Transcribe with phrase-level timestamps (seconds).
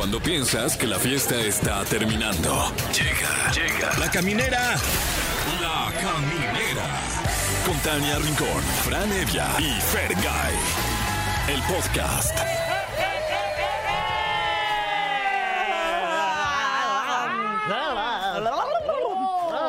[0.00, 2.72] Cuando piensas que la fiesta está terminando.
[2.90, 3.98] Llega, llega.
[3.98, 4.74] La caminera.
[5.60, 6.86] La caminera.
[7.66, 10.54] Con Tania Rincón, Fran Evia y Fergay.
[11.48, 12.34] El podcast.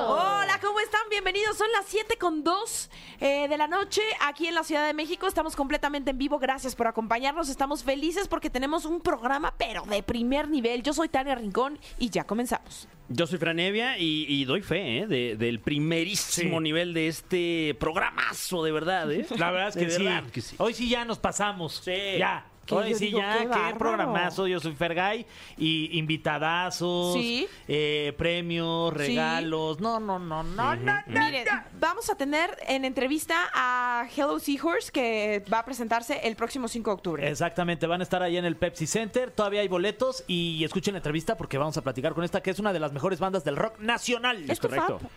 [0.07, 1.02] Hola, ¿cómo están?
[1.09, 1.57] Bienvenidos.
[1.57, 2.89] Son las 7 con 2
[3.21, 5.27] eh, de la noche aquí en la Ciudad de México.
[5.27, 6.38] Estamos completamente en vivo.
[6.39, 7.47] Gracias por acompañarnos.
[7.47, 10.83] Estamos felices porque tenemos un programa, pero de primer nivel.
[10.83, 12.88] Yo soy Tania Rincón y ya comenzamos.
[13.07, 15.07] Yo soy Franevia y, y doy fe ¿eh?
[15.07, 16.63] de- del primerísimo Sí.
[16.63, 19.12] nivel de este programazo, de verdad.
[19.12, 19.26] ¿eh?
[19.38, 20.03] La verdad es que, De sí.
[20.03, 20.55] verdad que sí.
[20.59, 21.81] Hoy sí ya nos pasamos.
[21.84, 21.93] Sí.
[22.17, 22.45] Ya.
[22.80, 24.48] Que yo sí digo, ya, qué programazo.
[24.48, 25.25] Yo soy Fergay
[25.57, 27.48] y invitadazos, Sí.
[27.67, 29.79] eh, premios, regalos.
[29.79, 30.93] No, no, no, no, no, no.
[31.07, 31.45] Miren,
[31.79, 36.89] vamos a tener en entrevista a Hello Seahorse que va a presentarse el próximo 5
[36.89, 37.27] de octubre.
[37.29, 39.31] Exactamente, van a estar ahí en el Pepsi Center.
[39.31, 42.59] Todavía hay boletos y escuchen la entrevista porque vamos a platicar con esta que es
[42.59, 44.49] una de las mejores bandas del rock nacional.
[44.49, 44.99] ¿Es tu correcto.
[44.99, 45.09] fab?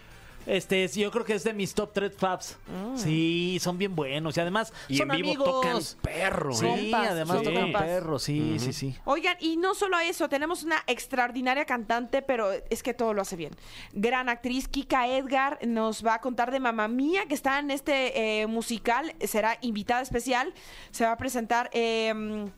[0.47, 2.56] Este, sí, yo creo que es de mis top 3 fabs.
[2.97, 5.97] Sí, son bien buenos y además Y son en vivo amigos.
[5.97, 6.53] tocan perro.
[6.55, 6.91] Sí, ¿eh?
[6.91, 8.95] Compas, además son tocan perro, sí, sí, sí.
[9.05, 13.36] Oigan, y no solo eso, tenemos una extraordinaria cantante, pero es que todo lo hace
[13.36, 13.53] bien.
[13.92, 18.42] Gran actriz, Kika Edgar, nos va a contar de Mamá Mía, que está en este
[18.42, 20.53] eh, musical, será invitada especial,
[20.91, 21.70] se va a presentar...
[21.73, 22.51] eh,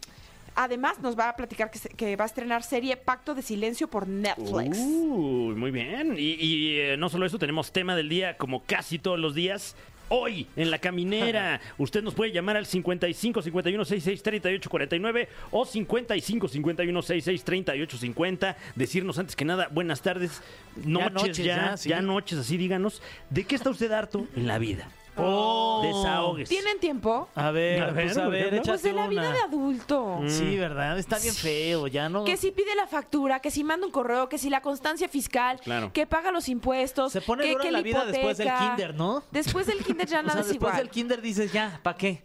[0.56, 3.88] Además, nos va a platicar que, se- que va a estrenar serie Pacto de Silencio
[3.88, 4.78] por Netflix.
[4.78, 6.14] Uy, muy bien.
[6.18, 9.76] Y, y, eh, no solo eso, tenemos tema del día como casi todos los días.
[10.08, 15.66] Hoy, en la caminera, usted nos puede llamar al 55 51 66 38 49 o
[15.66, 18.56] 55 51 66 38 50.
[18.76, 20.42] Decirnos antes que nada, buenas tardes,
[20.84, 21.88] noches noches, ya, ya, sí.
[21.88, 24.88] ya noches, así díganos, ¿de qué está usted harto en la vida?
[25.18, 25.80] Oh.
[25.82, 26.48] Desahogues.
[26.48, 27.28] ¿Tienen tiempo?
[27.34, 28.62] A ver, A ver, pues a ver, ejemplo.
[28.72, 29.32] Pues de échate la vida una.
[29.32, 30.20] de adulto.
[30.28, 30.98] Sí, ¿verdad?
[30.98, 32.24] Está bien feo, ya no.
[32.24, 35.60] Que si pide la factura, que si manda un correo, que si la constancia fiscal,
[35.62, 35.92] Claro.
[35.92, 37.12] que paga los impuestos.
[37.12, 38.68] Se pone que, dura que la vida después del hipoteca.
[38.76, 39.22] kinder, ¿no?
[39.30, 40.76] Después del kinder ya O nada sea, es después igual.
[40.82, 42.24] del kinder dices, ya, ¿para qué?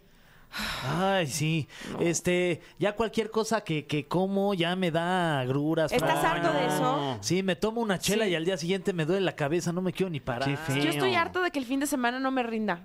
[0.98, 1.68] Ay, sí.
[2.00, 5.92] Este, ya cualquier cosa que, que como ya me da agruras.
[5.92, 6.74] ¿Estás harto de no.
[6.74, 7.18] eso?
[7.20, 8.30] Sí, me tomo una chela Sí.
[8.32, 10.48] y al día siguiente me duele la cabeza, no me quiero ni parar.
[10.48, 10.76] Qué feo.
[10.84, 12.82] Yo estoy harto de que el fin de semana no me rinda.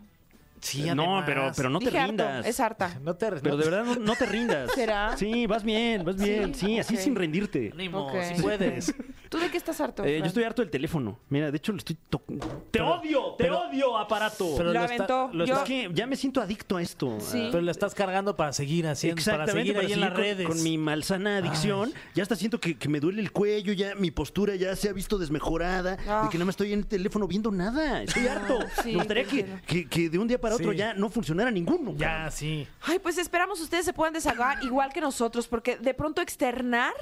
[0.59, 1.23] Sí, no, además.
[1.28, 2.45] pero, pero no te harto, rindas.
[2.47, 2.97] es harta.
[3.03, 4.72] No te Pero no- de verdad no, no te rindas.
[4.75, 5.16] ¿Será?
[5.16, 6.55] Sí, vas bien, vas bien.
[6.55, 7.69] Sí, Sí, así sin rendirte.
[7.73, 8.16] Ánimo, Ok.
[8.35, 8.94] si puedes.
[9.30, 10.04] ¿Tú de qué estás harto?
[10.06, 11.20] Eh, yo estoy harto del teléfono.
[11.30, 12.46] Mira, de hecho lo estoy tocando.
[12.72, 13.22] ¡Te Pero- odio!
[13.38, 14.54] ¡Te pero- odio, aparato!
[14.58, 15.30] Pero Lo lo, está- aventó.
[15.34, 17.18] lo Yo- es está- que ya me siento adicto a esto.
[17.20, 17.44] Sí.
[17.46, 20.24] Ah, pero lo estás cargando para seguir haciendo, para seguir para ahí en las seguir
[20.24, 20.48] redes.
[20.48, 21.94] con, con mi malsana adicción.
[22.16, 24.94] Ya hasta siento que, que me duele el cuello, ya mi postura ya se ha
[24.94, 25.98] visto desmejorada.
[26.08, 26.22] Ah.
[26.26, 28.04] De que no me estoy en el teléfono viendo nada.
[28.04, 28.59] Estoy harto.
[28.84, 29.62] sí, me gustaría te que, entiendo.
[29.68, 30.78] que- que de un día para otro Sí.
[30.78, 31.94] ya no funcionara ninguno.
[31.98, 32.68] Ya, sí.
[32.82, 36.94] Ay, pues esperamos ustedes se puedan desahogar igual que nosotros, porque de pronto externar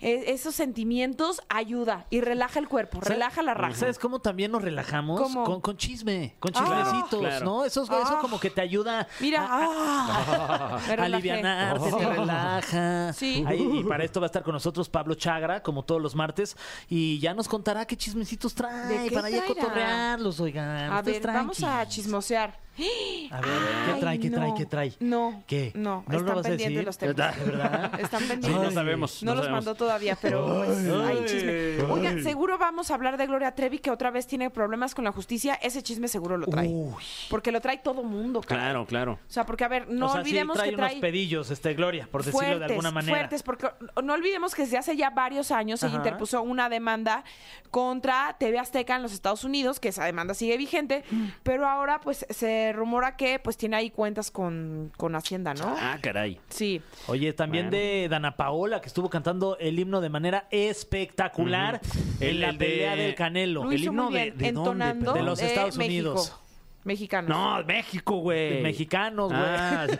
[0.00, 3.74] eh, esos sentimientos ayuda y relaja el cuerpo, ¿Sabes- relaja la raja.
[3.74, 5.20] ¿Sabes cómo también nos relajamos?
[5.20, 5.44] ¿Cómo?
[5.44, 6.58] Con, con chisme, con Ah.
[6.58, 7.44] chismecitos, Claro.
[7.44, 7.64] ¿no?
[7.64, 8.18] Eso, eso Ah.
[8.20, 11.02] como que te ayuda Mira, a, ah, relajé.
[11.02, 13.12] alivianarte, te relaja.
[13.12, 13.44] Sí.
[13.46, 16.56] Ahí- y para esto va a estar con nosotros Pablo Chagra, como todos los martes,
[16.88, 19.54] y ya nos contará qué chismecitos ¿De trae qué para ya traerá?
[19.60, 20.92] cotorrearlos, oigan.
[20.92, 22.65] A ver, vamos a chismosear.
[23.30, 23.50] A ver,
[23.86, 24.36] ¿qué Ay, trae, qué no.
[24.36, 24.92] trae, qué trae?
[25.00, 25.42] No.
[25.46, 25.72] ¿Qué?
[25.74, 26.84] No, ¿No lo están vas a pendientes decir?
[26.84, 27.36] los temas.
[28.00, 28.50] Están pendientes.
[28.50, 29.22] Sí, no sabemos.
[29.22, 29.64] No, no los sabemos.
[29.64, 31.82] mandó todavía, pero pues, hay chisme.
[31.92, 35.12] Oigan, seguro vamos a hablar de Gloria Trevi, que otra vez tiene problemas con la
[35.12, 35.54] justicia.
[35.54, 36.68] Ese chisme seguro lo trae.
[36.68, 37.02] Uy.
[37.30, 38.64] Porque lo trae todo mundo, caray.
[38.64, 39.12] Claro, claro.
[39.14, 41.50] O sea, porque, a ver, no o sea, olvidemos sí trae que trae unos pedillos,
[41.50, 43.16] este, Gloria, por decirlo fuertes, de alguna manera.
[43.16, 43.68] fuertes, porque
[44.02, 45.98] no olvidemos que desde hace ya varios años ella Ajá.
[46.04, 47.24] interpuso una demanda
[47.70, 51.26] contra TV Azteca en los Estados Unidos, que esa demanda sigue vigente, Mm.
[51.42, 55.74] pero ahora pues se rumora que pues tiene ahí cuentas con, con Hacienda, ¿no?
[55.78, 56.38] Ah, caray.
[56.48, 56.80] Sí.
[57.08, 57.84] Oye, también Bueno.
[57.84, 61.80] de Dana Paola, que estuvo cantando el himno de manera espectacular
[62.20, 63.64] en El- la el de- pelea del Canelo.
[63.64, 66.10] Lo El hizo himno muy de- bien, ¿de dónde, entonando De los Estados México.
[66.10, 66.36] Unidos.
[66.86, 67.28] Mexicanos.
[67.28, 68.62] No, México, güey.
[68.62, 69.42] Mexicanos, güey.
[69.44, 69.86] Ah,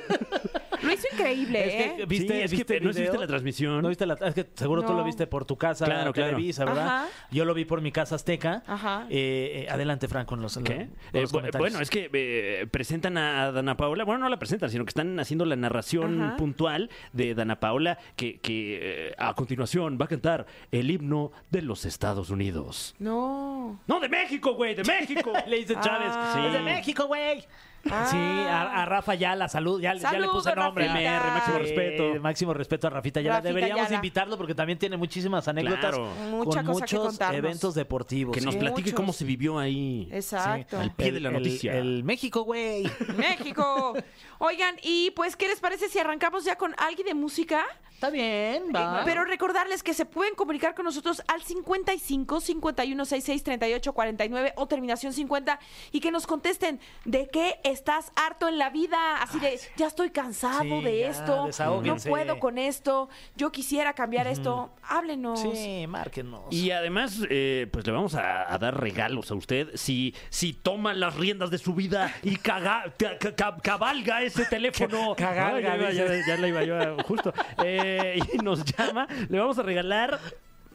[0.82, 2.06] Lo hizo increíble, Es que, ¿eh?
[2.06, 3.02] ¿viste, sí, es que viste no video?
[3.04, 3.82] viste la transmisión.
[3.82, 4.98] ¿No viste la- es que seguro tú No.
[4.98, 6.30] lo viste por tu casa, Claro, claro.
[6.36, 6.86] Televisa, ¿verdad?
[6.86, 7.06] Ajá.
[7.30, 8.62] Yo lo vi por mi casa azteca.
[8.66, 9.06] Ajá.
[9.10, 10.62] Eh, eh, adelante, Frank, con los, ¿Qué?
[10.62, 10.90] con Eh,
[11.22, 11.70] los bu- comentarios.
[11.72, 15.18] bueno, es que eh, presentan a Dana Paola, bueno, no la presentan, sino que están
[15.18, 16.36] haciendo la narración Ajá.
[16.36, 21.62] puntual de Dana Paola, que, que, eh, a continuación va a cantar el himno de
[21.62, 22.94] los Estados Unidos.
[22.98, 23.80] No.
[23.88, 25.32] No, de México, güey, de México.
[25.48, 26.12] Le dice Chávez.
[26.12, 26.44] Ah.
[26.46, 27.46] Es de México, güey.
[27.90, 28.06] Ah.
[28.10, 30.86] Sí, a, a Rafa Yala, salud, ya, ya le puse nombre.
[30.88, 31.00] Rafita.
[31.18, 32.20] MR, máximo Eh, respeto.
[32.20, 33.36] máximo respeto a Rafita Yala.
[33.36, 36.06] Rafita Deberíamos invitarlo porque también tiene muchísimas anécdotas Claro.
[36.30, 38.34] Mucha con cosa que muchos eventos deportivos.
[38.34, 38.60] Que nos Sí.
[38.60, 38.96] platique Muchos.
[38.96, 40.08] cómo se vivió ahí.
[40.12, 40.78] Exacto.
[40.78, 41.76] al pie de la noticia.
[41.76, 42.84] El, México, güey.
[43.16, 43.94] México.
[44.38, 47.64] Oigan, y pues, ¿qué les parece si arrancamos ya con alguien de música?
[47.92, 49.02] Está bien, va.
[49.06, 54.66] Pero recordarles que se pueden comunicar con nosotros al 55 51 66 38 49 o
[54.68, 55.58] terminación 50
[55.92, 59.22] y que nos contesten de qué estás harto en la vida.
[59.22, 61.48] Así de, ya estoy cansado Sí, de ya, esto,
[61.82, 64.72] no puedo con esto, yo quisiera cambiar esto.
[64.82, 65.40] Háblenos.
[65.40, 66.42] Sí, márquenos.
[66.50, 70.94] Y además, eh, pues le vamos a, a dar regalos a usted si, si toma
[70.94, 75.14] las riendas de su vida y caga- ca- ca- ca- cabalga ese teléfono.
[75.16, 77.32] Cagalga, No, ya, ya- ya la iba yo a- justo.
[77.62, 80.18] Eh, y nos llama, le vamos a regalar.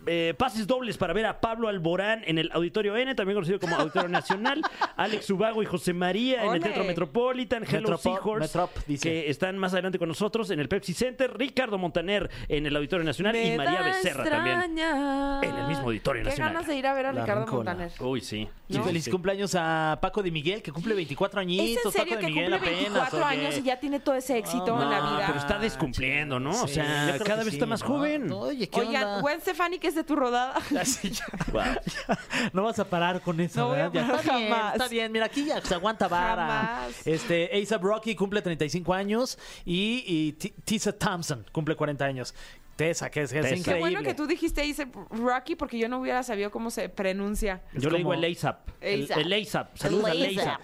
[0.07, 3.75] Eh, pases dobles para ver a Pablo Alborán en el Auditorio N, también conocido como
[3.75, 4.61] Auditorio Nacional,
[4.97, 6.61] Alex Ubago y José María en el.
[6.61, 9.09] Teatro Metropolitan, Hello Metropo- Seahorse, Metrop, dice.
[9.09, 13.03] que están más adelante con nosotros en el Pepsi Center, Ricardo Montaner en el Auditorio
[13.05, 15.39] Nacional y María da Becerra también extraña.
[15.43, 16.53] en el mismo Auditorio Qué Nacional.
[16.53, 17.71] ganas de ir a ver a La Ricardo Rincola.
[17.73, 17.91] Montaner.
[17.99, 18.47] Uy, sí.
[18.69, 21.85] Y feliz cumpleaños a Paco de Miguel, que cumple 24 ¿Es añitos.
[21.85, 23.25] en serio Paco de que Miguel cumple apenas, 24 oye.
[23.25, 25.23] años y ya tiene todo ese éxito en la No, vida?
[25.27, 26.51] pero está descumpliendo, ¿no?
[26.51, 27.87] o Sí, sea, yo creo cada que vez sí, está más ¿no?
[27.87, 28.31] joven.
[28.31, 29.21] Oye, ¿qué Oigan, onda?
[29.21, 30.55] Gwen Stefani, que de tu rodada.
[30.79, 31.25] Así ya.
[31.51, 31.65] Guau.
[32.53, 33.93] No vas a parar con eso, No voy a ¿verdad?
[33.93, 34.73] Ya parar está bien, jamás.
[34.75, 35.11] está bien.
[35.11, 36.47] Mira, aquí ya se aguanta vara.
[36.47, 37.07] Jamás.
[37.07, 42.33] Este, A$AP Rocky cumple 35 años y, y T- Tessa Thompson cumple 40 años.
[42.81, 43.55] Tessa, que es, es Tessa.
[43.55, 43.73] increíble.
[43.73, 47.61] Qué bueno que tú dijiste dice Rocky porque yo no hubiera sabido cómo se pronuncia.
[47.73, 48.69] Yo le digo el ASAP.
[48.81, 49.77] El, ASAP.
[49.77, 50.61] Saludos al ASAP.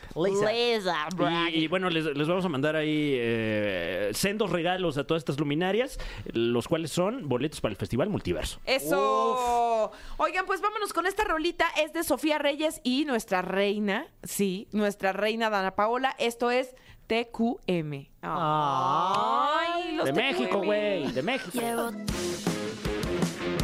[1.51, 5.39] Y, y bueno, les, les vamos a mandar ahí eh, sendos regalos a todas estas
[5.39, 5.99] luminarias,
[6.33, 8.59] los cuales son boletos para el Festival Multiverso.
[8.65, 9.91] Eso.
[10.17, 11.67] Oigan, pues vámonos con esta rolita.
[11.79, 16.15] Es de Sofía Reyes y nuestra reina, sí, nuestra reina Dana Paola.
[16.17, 16.75] Esto es
[17.07, 18.07] TQM.
[18.21, 20.15] Ay, los De TQM.
[20.21, 21.11] México, güey.
[21.11, 21.59] De México.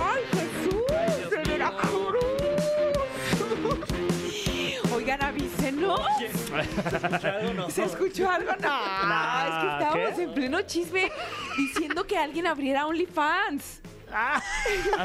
[0.02, 1.30] ¡Ay, Jesús!
[1.30, 2.16] ¡De Veracruz!
[4.96, 6.00] Oigan, avísenos.
[7.70, 8.52] ¿Se escuchó algo?
[8.62, 10.24] No, Nah, es que estábamos ¿qué?
[10.24, 11.12] en pleno chisme
[11.58, 13.82] diciendo que alguien abriera OnlyFans.
[14.16, 14.40] ¿Ah,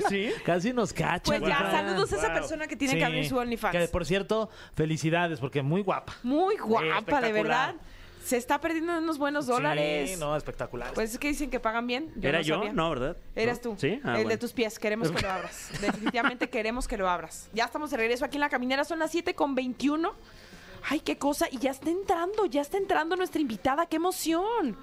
[0.08, 0.30] sí?
[0.44, 1.40] Casi nos cachan.
[1.40, 2.34] Pues ya, saludos a esa Wow.
[2.36, 2.98] persona que tiene Sí.
[2.98, 3.72] que abrir su OnlyFans.
[3.76, 6.14] Que, por cierto, felicidades, porque muy guapa.
[6.22, 7.32] Muy guapa, de espectacular.
[7.32, 7.74] verdad.
[8.24, 10.10] Se está perdiendo unos buenos dólares.
[10.10, 10.92] Sí, no, espectacular.
[10.94, 12.12] Pues es que dicen que pagan bien.
[12.16, 12.54] Yo ¿Era no yo?
[12.56, 12.72] sabía.
[12.72, 13.16] No, ¿verdad?
[13.34, 13.74] Eras tú.
[13.78, 14.00] Sí.
[14.04, 14.78] Ah, el de tus pies.
[14.78, 15.70] Queremos que lo abras.
[15.80, 17.48] Definitivamente queremos que lo abras.
[17.54, 18.84] Ya estamos de regreso aquí en la caminera.
[18.84, 20.12] Son las 7 con 21.
[20.90, 21.46] Ay, qué cosa.
[21.50, 23.86] Y ya está entrando, ya está entrando nuestra invitada.
[23.86, 24.76] ¡Qué emoción!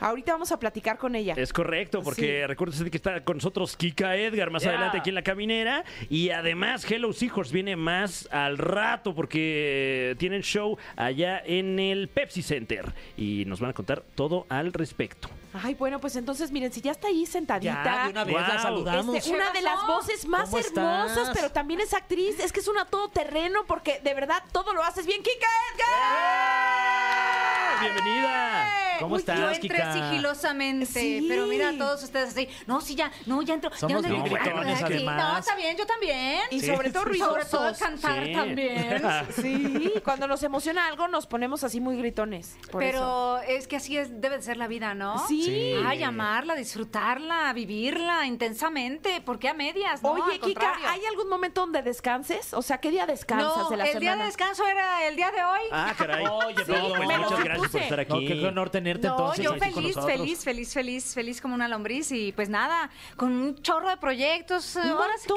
[0.00, 1.34] Ahorita vamos a platicar con ella.
[1.36, 2.46] Es correcto, porque Sí.
[2.46, 4.72] recuérdense que está con nosotros Kika Edgar más Yeah.
[4.72, 5.84] adelante aquí en la caminera.
[6.08, 12.42] Y además, Hello Seahorse viene más al rato porque tienen show allá en el Pepsi
[12.42, 12.94] Center.
[13.16, 15.28] Y nos van a contar todo al respecto.
[15.52, 17.82] Ay, bueno, pues entonces miren, si ya está ahí sentadita.
[17.84, 18.58] ya, de una vez la Wow.
[18.62, 19.16] saludamos.
[19.16, 21.30] Este, una de las voces más ¿Cómo hermosas, estás?
[21.34, 22.38] pero también es actriz.
[22.38, 25.22] Es que es una todoterreno porque de verdad todo lo haces bien.
[25.22, 27.80] ¡Kika Edgar!
[27.80, 28.87] ¡Bienvenida!
[28.98, 29.92] ¿Cómo Uy, estás, Yo entré Kika?
[29.92, 31.26] sigilosamente, Sí.
[31.28, 32.48] pero mira a todos ustedes así.
[32.66, 33.70] No, sí, ya, no, ya entro.
[33.76, 35.16] Somos ya gritones, además.
[35.32, 36.40] No, está bien, yo también.
[36.50, 36.66] Y Sí.
[36.66, 37.78] sobre todo Sobre todo ruidosos.
[37.78, 38.32] cantar Sí.
[38.32, 39.02] también.
[39.38, 42.56] Sí, cuando nos emociona algo nos ponemos así muy gritones.
[42.70, 42.92] por eso.
[42.92, 45.18] Pero es que así es, debe de ser la vida, ¿no?
[45.26, 45.42] Sí.
[45.42, 45.74] Sí.
[45.86, 49.20] Ay, amarla, disfrutarla, vivirla intensamente.
[49.20, 50.02] ¿Por qué a medias?
[50.02, 50.86] No, Oye, al Kika, contrario.
[50.88, 52.52] ¿hay algún momento donde descanses?
[52.54, 54.00] O sea, ¿qué día descansas No, de la el semana?
[54.00, 55.60] día de descanso era el día de hoy.
[55.72, 56.26] Ah, caray.
[56.30, 58.26] Oye, No, pues muchas gracias por estar No, aquí.
[58.26, 60.18] qué honor tenerte No, entonces yo aquí con feliz, nosotros.
[60.18, 64.76] feliz, feliz, feliz, feliz como una lombriz y pues nada, con un chorro de proyectos.
[64.76, 65.34] Ahora sí que,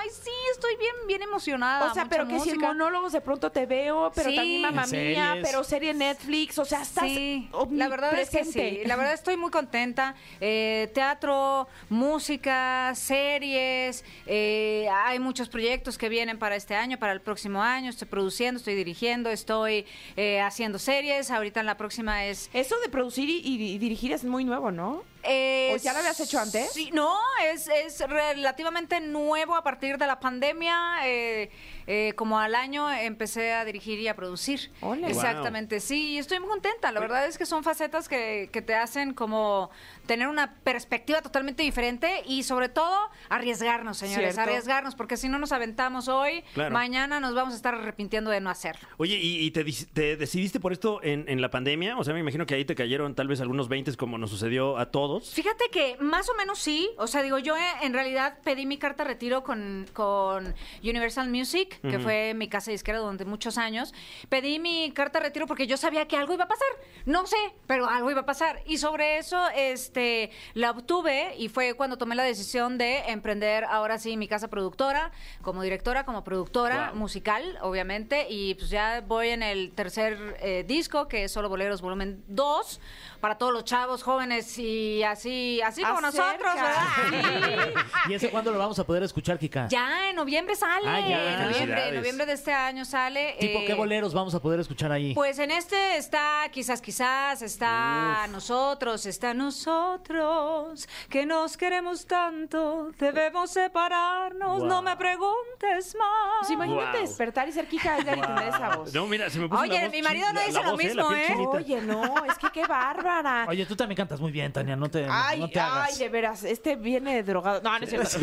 [0.00, 1.90] ay, sí, estoy bien, bien emocionada.
[1.90, 2.66] O sea, pero que si en música.
[2.68, 4.36] monólogos de pronto te veo, pero Sí.
[4.36, 5.46] también mamá mía, series.
[5.46, 8.80] pero serie Netflix, o sea, estás Sí, la verdad es que sí.
[8.86, 10.14] La verdad estoy muy contenta.
[10.40, 14.04] Eh, teatro, música, series.
[14.26, 17.90] eh, hay muchos proyectos que vienen para este año, para el próximo año.
[17.90, 21.30] Estoy produciendo, estoy dirigiendo, estoy eh, haciendo series.
[21.30, 25.02] Ahorita en la próxima es Eso de producir y, y dirigir es muy nuevo, ¿no?
[25.26, 26.72] Es- ¿O ya lo habías hecho antes?
[26.72, 27.16] Sí, no,
[27.52, 30.98] es, es relativamente nuevo a partir de la pandemia.
[31.06, 31.50] eh,
[31.86, 34.72] eh, como al año empecé a dirigir y a producir.
[34.80, 35.06] Ole.
[35.06, 36.90] Exactamente, sí, y estoy muy contenta.
[36.92, 39.68] La verdad es que son facetas que, que te hacen como
[40.06, 42.96] tener una perspectiva totalmente diferente y sobre todo
[43.28, 44.50] arriesgarnos, señores, Cierto.
[44.50, 46.72] arriesgarnos, porque si no nos aventamos hoy, Claro.
[46.72, 48.88] mañana nos vamos a estar arrepintiendo de no hacerlo.
[48.96, 49.62] Oye, ¿y, y te,
[49.92, 51.98] te decidiste por esto en, en la pandemia?
[51.98, 54.78] O sea, me imagino que ahí te cayeron tal vez algunos 20 como nos sucedió
[54.78, 55.13] a todos.
[55.20, 56.90] Fíjate que más o menos sí.
[56.98, 61.28] O sea, digo, yo eh, en realidad pedí mi carta de retiro con, con Universal
[61.30, 63.92] Music, que fue mi casa disquera durante muchos años.
[64.28, 66.68] Pedí mi carta de retiro porque yo sabía que algo iba a pasar.
[67.06, 68.62] No sé, pero algo iba a pasar.
[68.66, 73.98] Y sobre eso este, la obtuve y fue cuando tomé la decisión de emprender ahora
[73.98, 76.96] sí mi casa productora, como directora, como productora Wow.
[76.98, 78.26] musical, obviamente.
[78.30, 82.80] Y pues ya voy en el tercer eh, disco, que es Solo Boleros Volumen 2,
[83.20, 86.24] para todos los chavos, jóvenes y así, así como Acerca.
[86.24, 87.74] nosotros, ¿verdad?
[88.04, 88.10] Sí.
[88.10, 89.68] ¿Y ese cuándo lo vamos a poder escuchar, Kika?
[89.68, 90.88] Ya, en noviembre sale.
[90.88, 91.34] Ah, ya.
[91.34, 93.36] En noviembre, en noviembre de este año sale.
[93.40, 95.14] ¿Tipo eh, qué boleros vamos a poder escuchar ahí?
[95.14, 103.50] Pues en este está quizás, quizás, está nosotros, está nosotros, que nos queremos tanto, debemos
[103.50, 106.38] separarnos, no me preguntes más.
[106.40, 107.06] Pues imagínate Wow.
[107.06, 108.92] despertar y ser Kika y tener esa voz.
[108.94, 110.88] No, mira, se me puso Oye, la voz mi marido no dice lo voz, la
[110.88, 111.46] mismo, ¿eh?
[111.46, 113.46] Oye, no, es que qué bárbara.
[113.48, 115.98] Oye, tú también cantas muy bien, Tania, no te, Ay, no te ay, hagas.
[115.98, 117.60] de veras, este viene drogado.
[117.62, 118.18] No, no es cierto.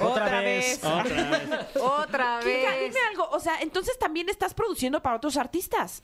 [0.00, 0.82] Otra vez.
[0.82, 1.76] Otra vez.
[1.80, 2.80] Otra Kika, vez.
[2.80, 6.02] dime algo, o sea, entonces también estás produciendo para otros artistas.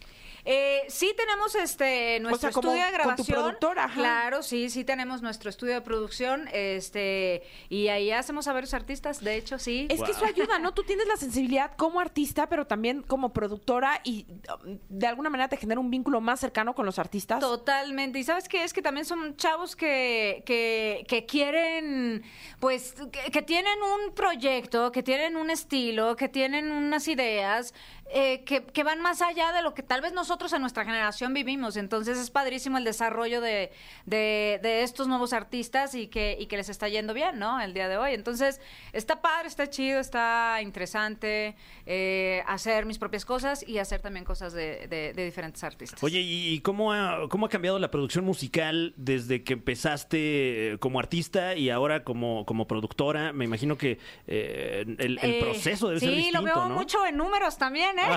[0.50, 3.42] Eh, sí tenemos este nuestro sea, como estudio de con tu grabación.
[3.42, 3.94] productora, ajá.
[3.94, 9.22] Claro, sí, sí tenemos nuestro estudio de producción, este, y ahí hacemos a varios artistas,
[9.22, 9.86] de hecho, sí.
[9.90, 10.72] Es que eso ayuda, ¿no?
[10.72, 14.24] Tú tienes la sensibilidad como artista, pero también como productora y
[14.64, 17.40] um, de alguna manera te genera un vínculo más cercano con los artistas.
[17.40, 18.18] Totalmente.
[18.18, 22.22] Y sabes qué es que también son chavos que, que, que quieren,
[22.58, 27.74] pues, que, que tienen un proyecto, que tienen un estilo, que tienen unas ideas,
[28.10, 31.34] eh, que, que van más allá de lo que tal vez nosotros en nuestra generación
[31.34, 31.76] vivimos.
[31.76, 33.70] Entonces es padrísimo el desarrollo de,
[34.06, 37.60] de, de estos nuevos artistas y que, y que les está yendo bien, ¿no?
[37.60, 38.14] El día de hoy.
[38.14, 38.60] Entonces
[38.92, 41.54] está padre, está chido, está interesante
[41.86, 46.02] eh, hacer mis propias cosas y hacer también cosas de, de- de diferentes artistas.
[46.02, 50.98] Oye, ¿y cómo ha, cómo ha cambiado la producción musical desde que empezaste eh, como
[50.98, 53.32] artista y ahora como, como productora?
[53.32, 56.74] Me imagino que eh, el, el Eh, proceso debe sí, ser distinto, lo veo ¿no?
[56.76, 58.08] mucho en números también, ¿eh?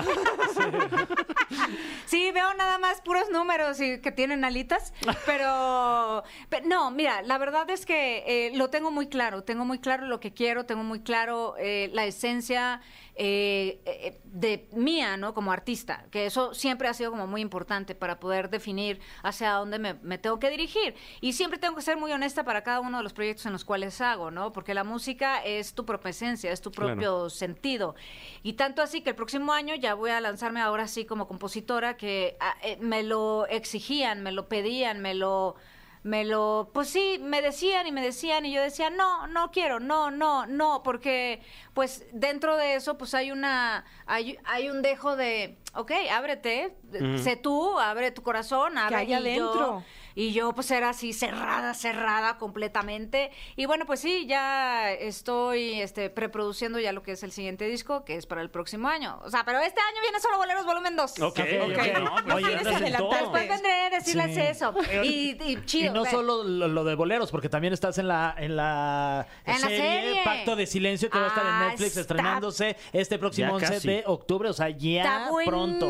[2.06, 2.30] sí.
[2.32, 4.92] veo nada más puros números y que tienen alitas,
[5.26, 9.78] pero, pe- no, mira, la verdad es que eh, lo tengo muy claro, tengo muy
[9.78, 12.80] claro lo que quiero, tengo muy claro eh, la esencia
[13.14, 15.34] eh, eh, de mía, ¿no?
[15.34, 19.78] Como artista, que eso siempre ha sido como muy importante para poder definir hacia dónde
[19.78, 20.94] me, me tengo que dirigir.
[21.20, 23.64] Y siempre tengo que ser muy honesta para cada uno de los proyectos en los
[23.64, 24.52] cuales hago, ¿no?
[24.52, 26.92] Porque la música es tu propia esencia, es tu Claro.
[26.94, 27.94] propio sentido.
[28.42, 31.96] Y tanto así que el próximo año ya voy a lanzarme ahora sí como compositora,
[31.98, 35.54] que ah, eh, me lo exigían, me lo pedían, me lo
[36.02, 39.78] me lo, pues sí, me decían y me decían y yo decía, no, no quiero,
[39.78, 41.40] no, no, no, porque
[41.74, 46.76] pues dentro de eso pues hay una, hay, hay un dejo de, ok, ábrete,
[47.22, 49.84] sé tú, abre tu corazón, abre hay y yo- adentro.
[50.14, 53.30] Y yo pues era así cerrada, cerrada completamente.
[53.56, 58.04] Y bueno, pues sí, ya estoy este, preproduciendo ya lo que es el siguiente disco,
[58.04, 59.20] que es para el próximo año.
[59.24, 61.20] O sea, pero este año viene solo Boleros Volumen 2.
[61.20, 61.70] Ok, Ok, ok.
[61.70, 62.02] ok.
[62.02, 63.10] No, pues, todo.
[63.10, 64.40] Después vendré a decirles Sí.
[64.40, 64.74] eso.
[65.02, 65.90] Y, y chido.
[65.90, 69.60] y no solo lo, lo de boleros, porque también estás en la en la, En
[69.60, 70.20] la serie.
[70.24, 73.54] Pacto de Silencio que va a estar en Ah, Netflix está- estrenándose este próximo Ya
[73.54, 73.88] 11 casi.
[73.88, 75.86] de octubre, o sea, ya Está pronto.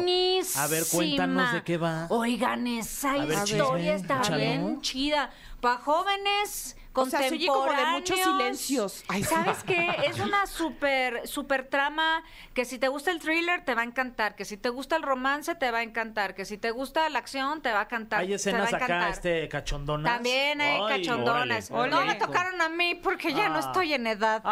[0.57, 2.07] A ver, cuéntanos de qué va.
[2.11, 4.37] Oigan, esa A historia está échalo.
[4.37, 5.31] bien chida.
[5.61, 9.05] Para jóvenes O sea, se oye como de muchos silencios.
[9.09, 9.31] Ay, sí.
[9.33, 9.97] ¿Sabes qué?
[10.07, 14.35] Es una súper, súper trama que si te gusta el thriller te va a encantar,
[14.35, 17.21] que si te gusta el romance te va a encantar, que si te gusta la
[17.21, 18.21] acción te va a cantar.
[18.21, 19.11] Hay te va a escenas acá encantar.
[19.11, 20.13] este cachondonas.
[20.15, 21.71] También hay Ay, cachondonas.
[21.71, 23.61] órale, No me tocaron a mí porque ya no Ah.
[23.61, 24.43] estoy en edad.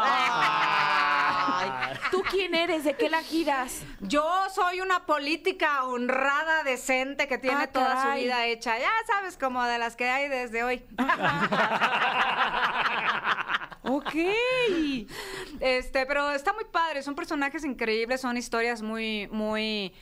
[1.43, 1.71] Ay.
[2.11, 2.85] ¿Tú quién eres?
[2.85, 3.83] ¿De qué la giras?
[4.01, 8.79] Yo soy una política honrada, decente, que tiene Ah, toda su vida hecha.
[8.79, 10.85] Ya sabes, como de las que hay desde hoy.
[13.83, 14.15] Ok.
[15.59, 19.93] Este, pero está muy padre, son personajes increíbles, son historias muy, muy,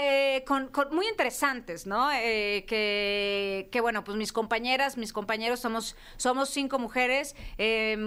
[0.00, 2.10] eh, con, con- muy interesantes, ¿no?
[2.12, 7.34] Eh, que, que, bueno, pues mis compañeras, mis compañeros somos, somos cinco mujeres.
[7.58, 7.98] eh,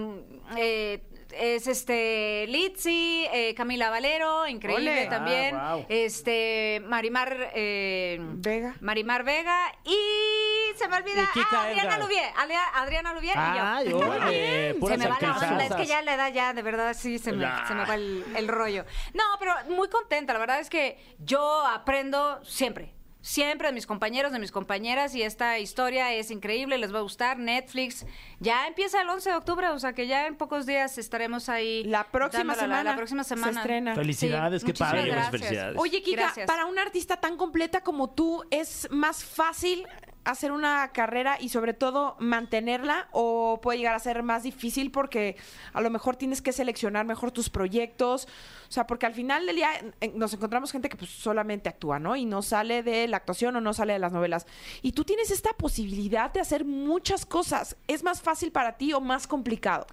[0.58, 1.04] eh,
[1.38, 5.08] es este Litzy, eh, Camila Valero, increíble Ole.
[5.08, 5.56] también.
[5.56, 5.86] Ah, wow.
[5.90, 8.76] Este Marimar eh, Vega.
[8.82, 12.00] Marimar Vega y se me olvida Y Kika ah, Adriana Edgar.
[12.02, 13.98] Lubier, Adria- Adriana Lubier Ay, y yo.
[13.98, 16.94] órale, Se puras me va la onda, es que ya la edad ya, de verdad,
[16.98, 17.68] sí, se me, Nah.
[17.68, 18.86] se me va el, el rollo.
[19.14, 22.94] No, pero muy contenta, la verdad es que yo aprendo siempre.
[23.24, 27.02] Siempre de mis compañeros, de mis compañeras, y esta historia es increíble, les va a
[27.04, 27.38] gustar.
[27.38, 28.06] Netflix
[28.40, 31.84] ya empieza el 11 de octubre, o sea que ya en pocos días estaremos ahí.
[31.84, 32.84] La próxima la- semana.
[32.84, 33.54] La, próxima semana.
[33.54, 33.94] Se estrena.
[33.96, 35.02] Felicidades, qué padre.
[35.02, 35.32] Muchas gracias.
[35.32, 35.78] felicidades.
[35.80, 36.48] Oye, Kika, Gracias.
[36.48, 39.86] para una artista tan completa como tú, ¿es más fácil
[40.24, 45.36] hacer una carrera y sobre todo mantenerla o puede llegar a ser más difícil porque
[45.74, 48.28] a lo mejor tienes que seleccionar mejor tus proyectos?
[48.72, 49.68] O sea, porque al final del día
[50.00, 52.16] eh, nos encontramos gente que pues solamente actúa, ¿no?
[52.16, 54.48] Y no sale de la actuación o no sale de las novelas.
[54.82, 57.76] Y tú tienes esta posibilidad de hacer muchas cosas.
[57.90, 59.88] ¿Es más fácil para ti o más complicado?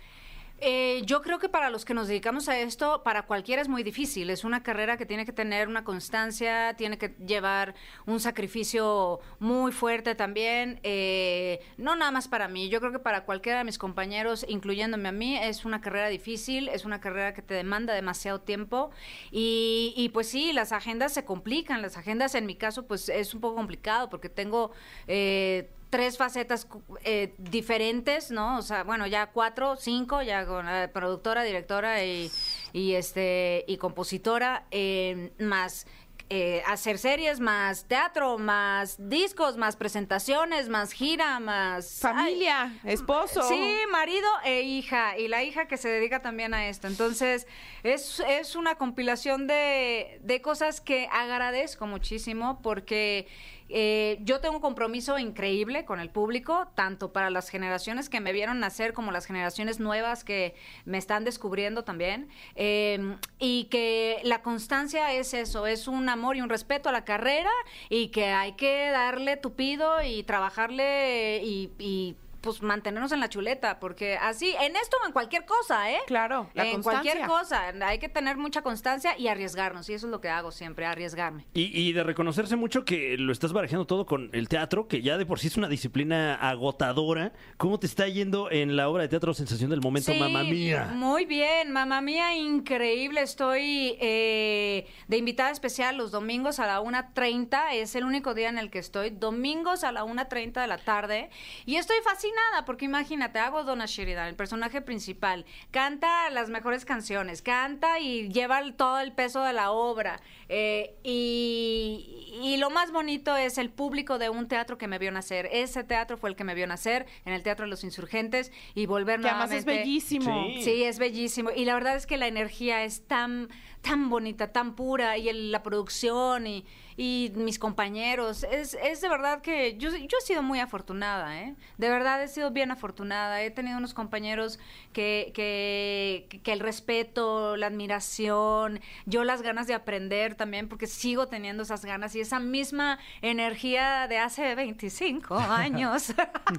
[0.60, 3.82] Eh, yo creo que para los que nos dedicamos a esto, para cualquiera es muy
[3.82, 4.30] difícil.
[4.30, 7.74] Es una carrera que tiene que tener una constancia, tiene que llevar
[8.06, 10.80] un sacrificio muy fuerte también.
[10.82, 15.08] Eh, no nada más para mí, yo creo que para cualquiera de mis compañeros, incluyéndome
[15.08, 18.90] a mí, es una carrera difícil, es una carrera que te demanda demasiado tiempo.
[19.30, 21.82] Y, pues sí, las agendas se complican.
[21.82, 24.72] Las agendas, en mi caso, pues es un poco complicado porque tengo...
[25.06, 26.68] Eh, tres facetas
[27.04, 28.58] eh, diferentes, ¿no?
[28.58, 32.30] O sea, bueno, ya cuatro, cinco, ya con la productora, directora y,
[32.72, 35.86] y, este y compositora, eh, más
[36.30, 43.48] eh, hacer series, más teatro, más discos, más presentaciones, más gira, más Familia, esposo.
[43.48, 45.16] Sí, marido e hija.
[45.16, 46.86] Y la hija que se dedica también a esto.
[46.86, 47.46] Entonces,
[47.82, 53.26] es, es una compilación de, de cosas que agradezco muchísimo porque
[53.68, 58.32] eh, yo tengo un compromiso increíble con el público, tanto para las generaciones que me
[58.32, 62.28] vieron nacer como las generaciones nuevas que me están descubriendo también.
[62.54, 67.04] Eh, y que la constancia es eso, es un amor y un respeto a la
[67.04, 67.50] carrera
[67.88, 73.80] y que hay que darle tupido y trabajarle y, y, pues mantenernos en la chuleta,
[73.80, 75.98] porque así, en esto o en cualquier cosa, ¿eh?
[76.06, 77.12] Claro, la en constancia.
[77.12, 80.50] cualquier cosa, hay que tener mucha constancia y arriesgarnos, y eso es lo que hago
[80.50, 81.46] siempre, arriesgarme.
[81.54, 85.18] Y, y de reconocerse mucho que lo estás barajando todo con el teatro, que ya
[85.18, 87.32] de por sí es una disciplina agotadora.
[87.56, 90.90] ¿Cómo te está yendo en la obra de teatro Sensación del Momento, Sí, mamá mía?
[90.94, 93.22] Muy bien, mamá mía, increíble.
[93.22, 97.72] Estoy eh, de invitada especial los domingos a la 1.30.
[97.72, 99.10] Es el único día en el que estoy.
[99.10, 101.30] Domingos a la 1.30 de la tarde.
[101.66, 101.96] Y estoy
[102.28, 105.44] fascinada porque imagínate, hago Donna Sheridan, el personaje principal.
[105.70, 110.20] Canta las mejores canciones, canta y lleva todo el peso de la obra.
[110.50, 115.10] Eh, y, y lo más bonito es el público de un teatro que me vio
[115.10, 115.48] nacer.
[115.52, 118.86] Ese teatro fue el que me vio nacer en el Teatro de los Insurgentes y
[118.86, 120.46] volver Que además es nuevamente- bellísimo.
[120.54, 120.62] Sí.
[120.62, 121.50] Sí, es bellísimo.
[121.54, 123.48] Y la verdad es que la energía es tan,
[123.82, 125.18] tan bonita, tan pura.
[125.18, 126.64] Y el- la producción y,
[126.96, 128.44] y mis compañeros.
[128.44, 131.54] Es, es de verdad que yo, yo he sido muy afortunada, ¿eh?
[131.76, 133.42] De verdad he sido bien afortunada.
[133.42, 134.58] He tenido unos compañeros
[134.92, 141.28] que, que, que el respeto, la admiración, yo las ganas de aprender también, porque sigo
[141.28, 146.14] teniendo esas ganas y esa misma energía de hace 25 años.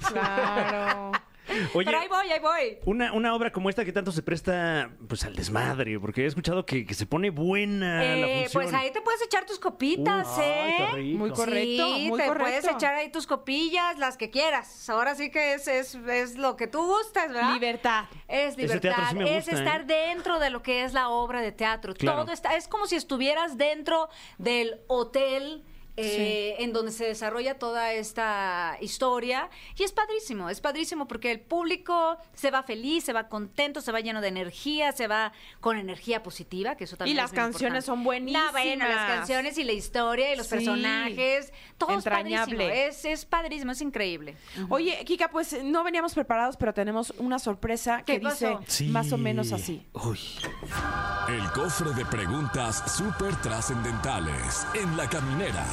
[0.08, 1.12] Claro.
[1.74, 2.78] Oye, Pero ahí voy, ahí voy.
[2.86, 6.66] una, una obra como esta que tanto se presta pues al desmadre, porque he escuchado
[6.66, 8.64] que, que se pone buena la Eh, función.
[8.64, 10.62] pues ahí te puedes echar tus copitas, Uf, ¿eh?
[10.70, 11.18] ay, qué rico.
[11.20, 12.38] Muy correcto, sí, muy te correcto.
[12.62, 14.90] puedes echar ahí tus copillas, las que quieras.
[14.90, 17.54] Ahora sí que es, es, es lo que tú gustas, ¿verdad?
[17.54, 18.06] Libertad.
[18.28, 19.86] Es Ese libertad, teatro sí me es gusta, estar ¿eh?
[19.86, 21.94] dentro de lo que es la obra de teatro.
[21.94, 22.24] Claro.
[22.24, 25.64] Todo está, es como si estuvieras dentro del hotel.
[26.02, 31.40] Eh, en donde se desarrolla toda esta historia y es padrísimo, es padrísimo porque el
[31.42, 35.78] público se va feliz, se va contento, se va lleno de energía, se va con
[35.78, 37.86] energía positiva, que eso también las es muy canciones importante.
[37.86, 38.46] son buenísimas.
[38.46, 40.56] No, bueno, las canciones y la historia y los Sí.
[40.56, 42.66] personajes, todo Entrañable.
[42.66, 44.36] es padrísimo, es, es padrísimo, es increíble.
[44.70, 48.58] Oye, Kika, pues no veníamos preparados, pero tenemos una sorpresa que ¿Qué dice?
[48.68, 48.88] Sí.
[48.88, 49.86] más o menos así.
[49.94, 50.20] Uy.
[51.28, 55.66] El cofre de preguntas súper trascendentales en la caminera.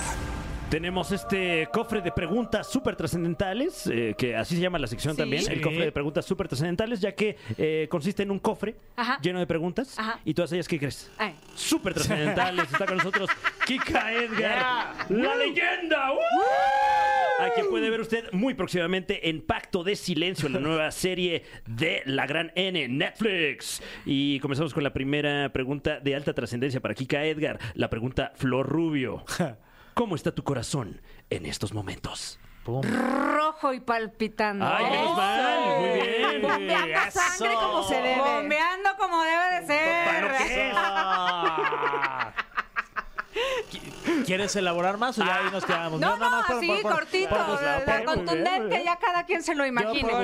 [0.70, 5.18] Tenemos este cofre de preguntas súper trascendentales, eh, que así se llama la sección Sí.
[5.22, 9.20] también, el cofre de preguntas súper trascendentales, ya que eh, consiste en un cofre Ajá.
[9.22, 9.96] lleno de preguntas.
[9.96, 10.18] Ajá.
[10.24, 11.09] ¿Y todas ellas qué crees?
[11.18, 11.37] Ay.
[11.55, 12.64] Súper trascendentales.
[12.64, 13.31] Está con nosotros
[13.64, 16.12] Kika Edgar, la leyenda.
[16.12, 17.42] ¡Uh!
[17.44, 22.02] A quien puede ver usted muy próximamente en Pacto de Silencio, la nueva serie de
[22.07, 23.81] la gran N, Netflix.
[24.05, 28.68] Y comenzamos con la primera pregunta de alta trascendencia para Kika Edgar, la pregunta Flor
[28.68, 29.24] Rubio.
[29.96, 32.38] ¿Cómo está tu corazón en estos momentos?
[32.66, 32.82] Pum.
[32.82, 34.66] Rojo y palpitando.
[34.68, 35.80] ¡Ay, menos mal!
[35.80, 36.42] Muy bien.
[36.42, 38.18] Bombeando sangre como se debe.
[38.18, 40.37] Bombeando como debe de ser.
[40.37, 40.74] que es.
[40.76, 42.25] Ah.
[42.25, 42.25] ¿Qui-
[44.24, 46.00] ¿Quieres elaborar más o ya ahí nos quedamos?
[46.00, 49.55] No, no, por- así, por- por- cortito, por buscar- por- contundente, ya cada quien se
[49.55, 49.72] lo Yo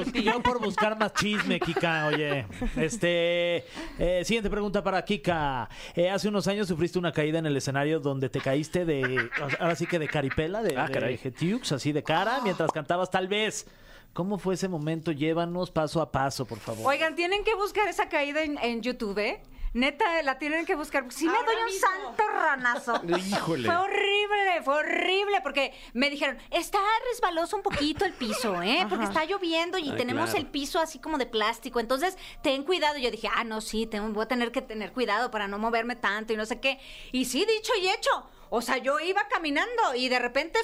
[0.05, 2.47] bus- yo por buscar más chisme, Kika, oye.
[2.77, 3.65] Este,
[3.99, 5.69] eh, siguiente pregunta para Kika.
[5.95, 9.29] Eh, hace unos años sufriste una caída en el escenario donde te caíste de,
[9.59, 11.17] ahora sí que de caripela, de, Ah, de.
[11.19, 13.67] Jetiux, así de cara, mientras cantabas tal vez.
[14.13, 15.11] ¿Cómo fue ese momento?
[15.11, 16.87] Llévanos paso a paso, por favor.
[16.87, 19.41] Oigan, tienen que buscar esa caída en, en YouTube, ¿eh?
[19.75, 21.11] Neta, la tienen que buscar.
[21.11, 21.89] Si me Ahora doy un mismo.
[21.89, 23.01] santo ranazo.
[23.19, 23.67] Híjole.
[23.67, 26.79] Fue horrible, fue horrible, porque me dijeron, está
[27.11, 28.85] resbaloso un poquito el piso, ¿eh?
[28.89, 30.39] Porque está lloviendo y Ay, tenemos claro.
[30.41, 31.81] el piso así como de plástico.
[31.81, 32.99] Entonces, ten cuidado.
[32.99, 35.59] Y Yo dije, ah, no, sí, tengo, voy a tener que tener cuidado para no
[35.59, 36.79] moverme tanto y no sé qué.
[37.11, 38.11] Y sí, dicho y hecho.
[38.51, 40.59] O sea, yo iba caminando y de repente.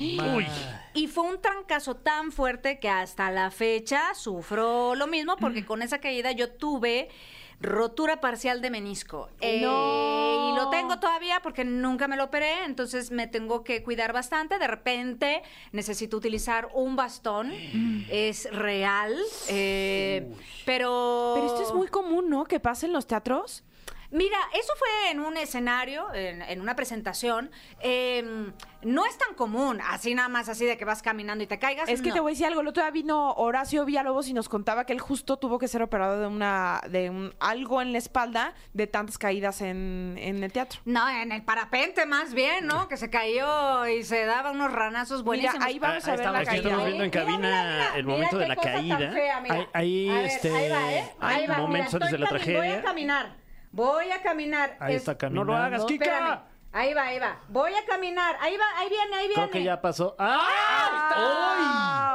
[0.00, 0.46] Uy.
[0.94, 5.82] Y fue un trancazo tan fuerte que hasta la fecha sufro lo mismo porque con
[5.82, 7.08] esa caída yo tuve
[7.60, 9.28] rotura parcial de menisco.
[9.40, 10.52] Eh, No.
[10.52, 14.58] y lo tengo todavía porque nunca me lo operé, entonces me tengo que cuidar bastante.
[14.58, 15.42] De repente
[15.72, 17.52] necesito utilizar un bastón.
[18.10, 19.14] Es real.
[19.48, 20.32] eh,
[20.64, 21.32] pero...
[21.34, 22.44] Pero esto es muy común, ¿no?
[22.44, 23.64] Que pasa en los teatros.
[24.10, 27.50] Mira, eso fue en un escenario, en, en una presentación.
[27.80, 31.58] eh, no es tan común, así nada más, así de que vas caminando y te
[31.58, 31.88] caigas.
[31.88, 32.14] Es que no.
[32.14, 32.60] te voy a decir algo.
[32.60, 35.82] El otro día vino Horacio Villalobos y nos contaba que él justo tuvo que ser
[35.82, 40.52] operado de una de un, algo en la espalda de tantas caídas en, en el
[40.52, 40.80] teatro.
[40.84, 42.86] No, en el parapente más bien, ¿no?
[42.86, 45.64] Que se cayó y se daba unos ranazos Mira, buenísimos.
[45.66, 46.62] ahí vamos Ah, a ver estamos- la aquí caída.
[46.62, 46.86] estamos ¿eh?
[46.86, 49.10] viendo en cabina el momento qué de la cosa tan caída.
[49.12, 49.54] fea, mira.
[49.56, 51.12] Ahí- ahí, A ver, este, ahí va, ¿eh?
[51.18, 52.78] hay Ahí va, momentos mira, antes de la cami- Voy tragedia.
[52.78, 53.47] a caminar.
[53.72, 54.76] Voy a caminar.
[54.80, 55.52] Ahí Es- está No caminando.
[55.52, 56.04] lo hagas, Kika.
[56.04, 56.38] Espérame.
[56.72, 57.38] Ahí va, ahí va.
[57.48, 58.36] Voy a caminar.
[58.40, 59.34] Ahí va, ahí viene, ahí viene.
[59.42, 60.14] Creo que ya pasó.
[60.18, 60.87] ¡Ah!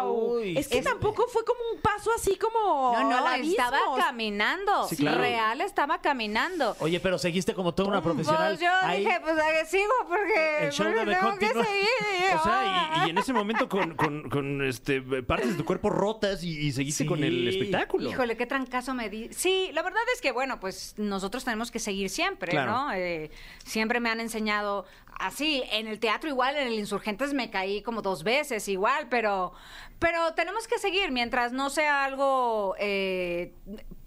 [0.06, 0.58] Uy.
[0.58, 2.94] Es que tampoco fue como un paso así como.
[2.94, 3.52] No, no, al abismo.
[3.52, 4.88] estaba caminando.
[4.88, 5.22] Sí, claro.
[5.22, 6.76] Real estaba caminando.
[6.80, 8.50] Oye, pero seguiste como toda una profesional.
[8.58, 12.36] Pues yo Ahí- dije, pues ahí sigo porque, El show porque debe tengo que seguir.
[12.36, 15.90] O sea, y, y en ese momento con, con- con, este, partes de tu cuerpo
[15.90, 17.08] rotas y, y seguiste Sí.
[17.08, 18.10] con el espectáculo.
[18.10, 19.30] Híjole, qué trancazo me di.
[19.34, 22.72] Sí, la verdad es que, bueno, pues nosotros tenemos que seguir siempre, Claro.
[22.72, 22.94] ¿no?
[22.94, 23.32] Eh,
[23.66, 24.86] siempre me han enseñado
[25.20, 25.64] así.
[25.72, 29.54] En el teatro igual, en el Insurgentes me caí como dos veces igual, pero,
[30.00, 33.54] pero tenemos que seguir mientras no sea algo, eh,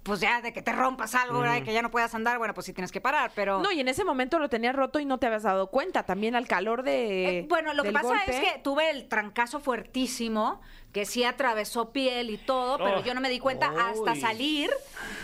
[0.03, 2.73] pues ya de que te rompas algo, que ya no puedas andar, bueno, pues sí
[2.73, 3.61] tienes que parar, pero...
[3.61, 6.05] No, y en ese momento lo tenías roto y no te habías dado cuenta.
[6.05, 7.41] También al calor de.
[7.41, 8.37] Eh, bueno, lo que pasa golpe.
[8.37, 10.61] es que tuve el trancazo fuertísimo,
[10.97, 13.05] que sí atravesó piel y todo, pero Oh.
[13.05, 14.19] yo no me di cuenta hasta Uy.
[14.21, 14.71] salir.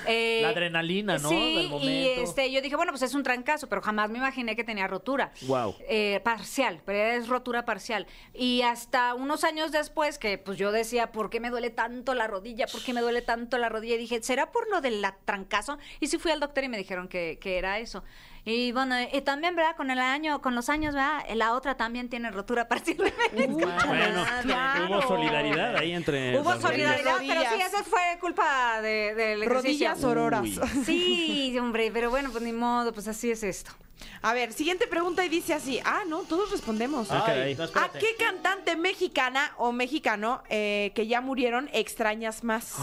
[0.06, 1.30] eh, La adrenalina, ¿no?
[1.30, 4.54] Sí, Del y este, yo dije, bueno, pues es un trancazo, pero jamás me imaginé
[4.54, 5.32] que tenía rotura.
[5.40, 5.74] Guau.
[5.88, 8.06] Eh, parcial, pero es rotura parcial.
[8.34, 12.26] Y hasta unos años después, que pues yo decía, ¿por qué me duele tanto la
[12.26, 12.66] rodilla?
[12.66, 13.94] ¿Por qué me duele tanto la rodilla?
[13.94, 15.78] Y dije, ¿será por lo del trancazo?
[16.00, 18.04] Y sí fui al doctor y me dijeron que, que era eso.
[18.44, 19.76] Y bueno, y también, ¿verdad?
[19.76, 21.22] Con el año, con los años, ¿verdad?
[21.34, 22.98] La otra también tiene rotura parcial.
[23.32, 24.86] Bueno, Claro.
[24.88, 26.38] hubo solidaridad ahí entre.
[26.38, 26.62] Hubo rodillas.
[26.62, 29.88] solidaridad, pero sí, esa fue culpa de, del ejercicio.
[29.90, 30.42] Rodillas ororas.
[30.42, 30.60] Uy.
[30.84, 33.70] Sí, hombre, pero bueno, pues ni modo, pues así es esto.
[34.22, 35.80] A ver, siguiente pregunta y dice así.
[35.84, 37.10] Ah, no, todos respondemos.
[37.12, 37.24] Ah.
[37.26, 42.76] Ay, no, ¿A qué cantante mexicana o mexicano eh, que ya murieron extrañas más?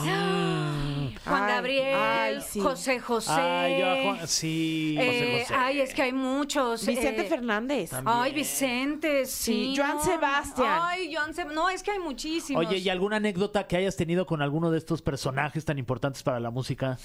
[1.26, 2.60] Juan Ay, Gabriel, ay, sí.
[2.60, 3.32] José José.
[3.32, 4.96] Ay, yo Juan- Sí.
[5.00, 5.56] Eh, José José.
[5.58, 6.86] Ay, es que hay muchos.
[6.86, 7.92] Vicente eh, Fernández.
[8.06, 9.50] Ay, Vicente, sí.
[9.50, 10.80] Sí, Joan no, Sebastián.
[10.82, 11.56] Ay, Joan Sebastián.
[11.56, 12.66] No, es que hay muchísimos.
[12.66, 16.40] Oye, ¿y alguna anécdota que hayas tenido con alguno de estos personajes tan importantes para
[16.40, 16.98] la música?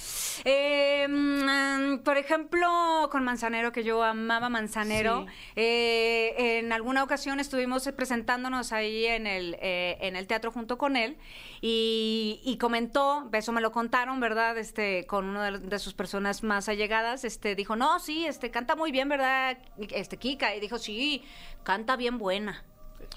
[0.44, 5.26] Eh, mm, por ejemplo, con Manzanero, que yo amaba Manzanero.
[5.56, 10.96] eh, en alguna ocasión estuvimos presentándonos ahí en el, eh, en el teatro junto con
[10.96, 11.16] él
[11.60, 13.72] y, y comentó, eso me lo
[14.20, 14.58] ¿verdad?
[14.58, 18.74] Este, con una de, de sus personas más allegadas, este, dijo, no, sí, este, canta
[18.74, 19.56] muy bien, ¿verdad?
[19.90, 20.54] Este, Kika.
[20.56, 21.24] Y dijo, sí,
[21.62, 22.64] canta bien buena.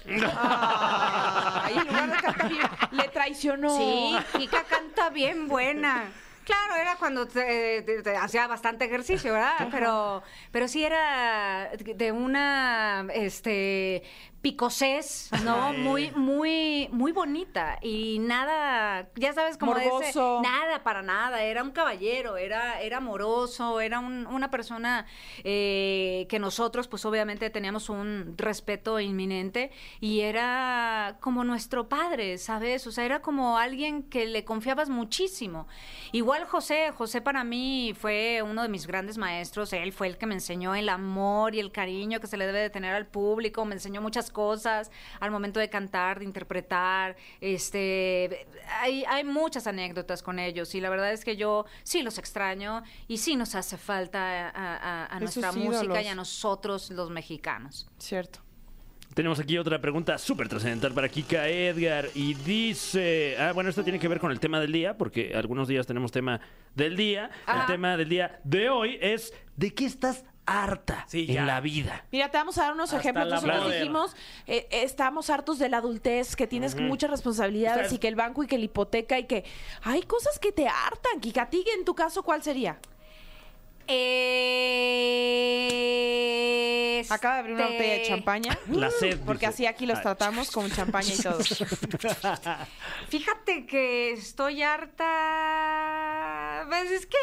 [0.06, 3.76] Ay, en lugar de cantar bien, le traicionó.
[3.76, 6.04] Sí, Kika canta bien buena.
[6.44, 9.68] Claro, era cuando te- te- te hacía bastante ejercicio, ¿verdad?
[9.70, 14.02] Pero, pero sí era de una este
[14.40, 15.72] picosés, ¿no?
[15.72, 17.78] Muy, muy, muy bonita.
[17.82, 20.40] Y nada, ya sabes, como ese- Morboso.
[20.42, 21.42] nada para nada.
[21.42, 25.06] Era un caballero, era, era amoroso, era un- una persona
[25.44, 29.70] eh, que nosotros, pues obviamente teníamos un respeto inminente.
[30.00, 32.86] Y era como nuestro padre, ¿sabes?
[32.86, 35.66] O sea, era como alguien que le confiabas muchísimo.
[36.12, 39.72] Igual José, José para mí fue uno de mis grandes maestros.
[39.72, 42.60] Él fue el que me enseñó el amor y el cariño que se le debe
[42.60, 43.64] de tener al público.
[43.64, 47.16] Me enseñó muchas cosas al momento de cantar, de interpretar.
[47.40, 48.46] Este,
[48.80, 52.82] hay, hay muchas anécdotas con ellos y la verdad es que yo sí los extraño
[53.06, 57.10] y sí nos hace falta a, a- a Esos nuestra música y a nosotros los
[57.10, 57.88] mexicanos.
[57.98, 58.40] Cierto.
[59.14, 63.98] Tenemos aquí otra pregunta súper trascendental para Kika Edgar y dice, ah, bueno, esto tiene
[63.98, 66.40] que ver con el tema del día, porque algunos días tenemos tema
[66.76, 67.30] del día.
[67.46, 67.62] Ajá.
[67.62, 72.04] El tema del día de hoy es ¿de qué estás harta Sí, en la vida?
[72.10, 73.28] Mira, te vamos a dar unos Hasta ejemplos.
[73.44, 78.08] Nosotros dijimos, eh, estamos hartos de la adultez, que tienes muchas responsabilidades Ustedes- y que
[78.08, 79.44] el banco y que la hipoteca y que
[79.82, 81.20] hay cosas que te hartan.
[81.20, 82.78] Kika, ¿a ti en tu caso cuál sería?
[86.88, 88.58] Eh, Acaba de abrir una este, botella de champaña.
[88.68, 89.18] La sed.
[89.24, 89.54] Porque dice.
[89.54, 91.38] así aquí los tratamos con champaña y todo.
[93.08, 95.06] Fíjate que estoy harta.
[96.68, 97.16] Pues es que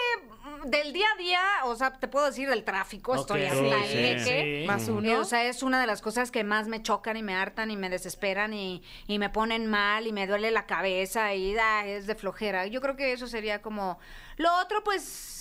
[0.66, 3.98] del día a día, o sea, te puedo decir del tráfico, estoy Ok, hasta sí,
[3.98, 4.64] el sí.
[4.68, 5.20] Más uno.
[5.20, 7.78] O sea, es una de las cosas que más me chocan y me hartan y
[7.78, 12.08] me desesperan y, y me ponen mal y me duele la cabeza y ah, es
[12.08, 12.68] de flojera.
[12.68, 14.00] Yo creo que eso sería como...
[14.38, 15.35] Lo otro, pues...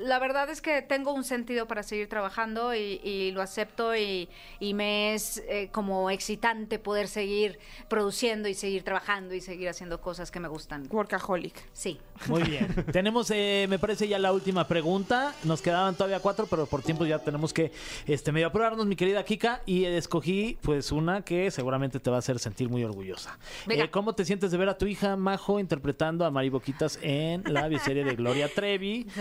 [0.00, 4.28] La verdad es que tengo un sentido para seguir trabajando y, y lo acepto y,
[4.58, 7.58] y me es eh, como excitante poder seguir
[7.88, 10.86] produciendo y seguir trabajando y seguir haciendo cosas que me gustan.
[10.90, 11.54] Workaholic.
[11.72, 11.98] Sí.
[12.26, 12.74] Muy bien.
[12.92, 15.34] tenemos, eh, me parece, ya la última pregunta.
[15.44, 17.72] Nos quedaban todavía cuatro, pero por tiempo ya tenemos que
[18.06, 19.60] este, medio apurarnos, mi querida Kika.
[19.66, 23.38] Y eh, escogí, pues, una que seguramente te va a hacer sentir muy orgullosa.
[23.66, 23.84] Venga.
[23.84, 27.42] Eh, ¿Cómo te sientes de ver a tu hija Majo interpretando a Mari Boquitas en
[27.52, 29.06] la bioserie de Gloria Trevi?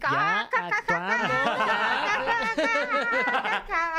[0.00, 1.34] Ya actuando.
[1.66, 2.00] ya.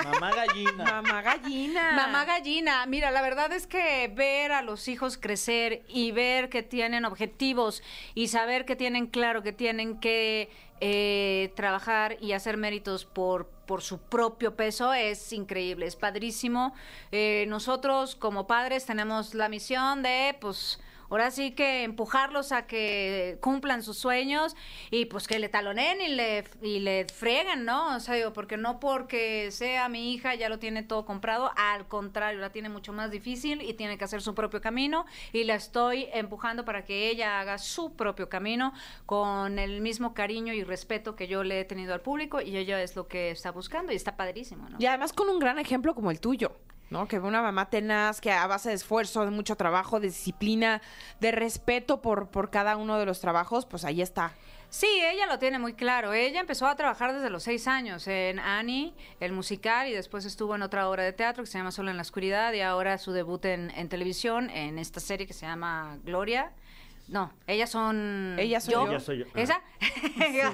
[0.04, 0.84] Mamá gallina.
[0.84, 1.92] Mamá gallina.
[1.94, 6.64] Mamá gallina, mira, la verdad es que ver a los hijos crecer y ver que
[6.64, 7.84] tienen objetivos
[8.16, 13.84] y saber que tienen claro que tienen que eh, trabajar y hacer méritos por, por
[13.84, 16.74] su propio peso es increíble, es padrísimo.
[17.12, 20.80] Eh, nosotros como padres tenemos la misión de, pues,
[21.12, 24.56] Ahora sí que empujarlos a que cumplan sus sueños
[24.92, 27.98] y pues que le taloneen y le, y le freguen, ¿no?
[27.98, 31.86] O sea, digo, porque no porque sea mi hija ya lo tiene todo comprado, al
[31.90, 35.56] contrario, la tiene mucho más difícil y tiene que hacer su propio camino y la
[35.56, 38.72] estoy empujando para que ella haga su propio camino
[39.06, 42.82] con el mismo cariño y respeto que yo le he tenido al público y ella
[42.82, 44.78] es lo que está buscando y está padrísimo, ¿no?
[44.80, 46.54] Y además con un gran ejemplo como el tuyo.
[46.92, 47.08] ¿No?
[47.08, 50.82] Que una mamá tenaz, que a base de esfuerzo, de mucho trabajo, de disciplina,
[51.20, 54.34] de respeto por, por cada uno de los trabajos, pues ahí está.
[54.70, 56.14] Sí, ella lo tiene muy claro.
[56.14, 60.56] Ella empezó a trabajar desde los seis años en Annie, el musical, y después estuvo
[60.56, 63.12] en otra obra de teatro que se llama Solo en la Oscuridad, y ahora su
[63.12, 66.54] debut en, en televisión, en esta serie que se llama Gloria.
[67.12, 68.38] No, ellas son.
[68.40, 68.88] Ella soy yo.
[68.88, 69.26] Ella soy yo.
[69.36, 69.62] ¿Esa?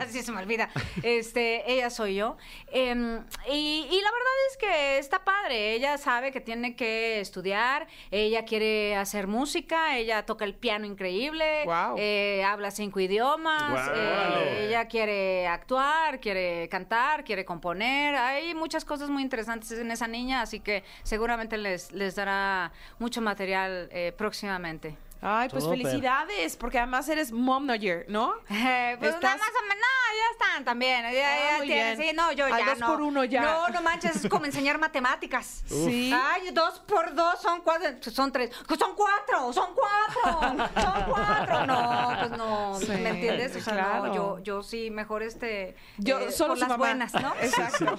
[0.01, 0.69] Así se me olvida.
[1.03, 2.35] Este, ella soy yo.
[2.71, 5.73] Em, y, y la verdad es que está padre.
[5.75, 7.85] Ella sabe que tiene que estudiar.
[8.09, 9.97] Ella quiere hacer música.
[9.99, 11.61] Ella toca el piano increíble.
[11.65, 11.95] Guau.
[11.99, 13.71] eh, habla cinco idiomas.
[13.71, 13.95] Guau.
[13.95, 18.15] eh, ella quiere actuar, quiere cantar, quiere componer.
[18.15, 23.21] Hay muchas cosas muy interesantes en esa niña, así que seguramente les, les dará mucho
[23.21, 24.97] material eh, próximamente.
[25.21, 28.33] Ay, pues felicidades, porque además eres momnoyer, ¿no?
[28.49, 31.01] Eh, pues Estás- nada más o menos, no, ya están también.
[31.01, 32.09] Ya, Ah, ya muy tienen, bien.
[32.11, 32.87] sí, no, yo Al ya dos no.
[32.87, 33.41] por uno ya.
[33.41, 35.63] No, no manches, es como enseñar matemáticas.
[35.87, 36.11] Sí.
[36.13, 38.51] Ay, dos por dos son cuatro, son tres.
[38.67, 41.65] Pues son cuatro, son cuatro, son cuatro.
[41.65, 43.55] No, pues no, Sí, ¿me entiendes?
[43.55, 44.07] O sea, claro.
[44.07, 46.77] no, yo, yo sí, mejor este, Yo eh, solo por su las mamá.
[46.77, 47.33] buenas, ¿no?
[47.41, 47.97] Exacto.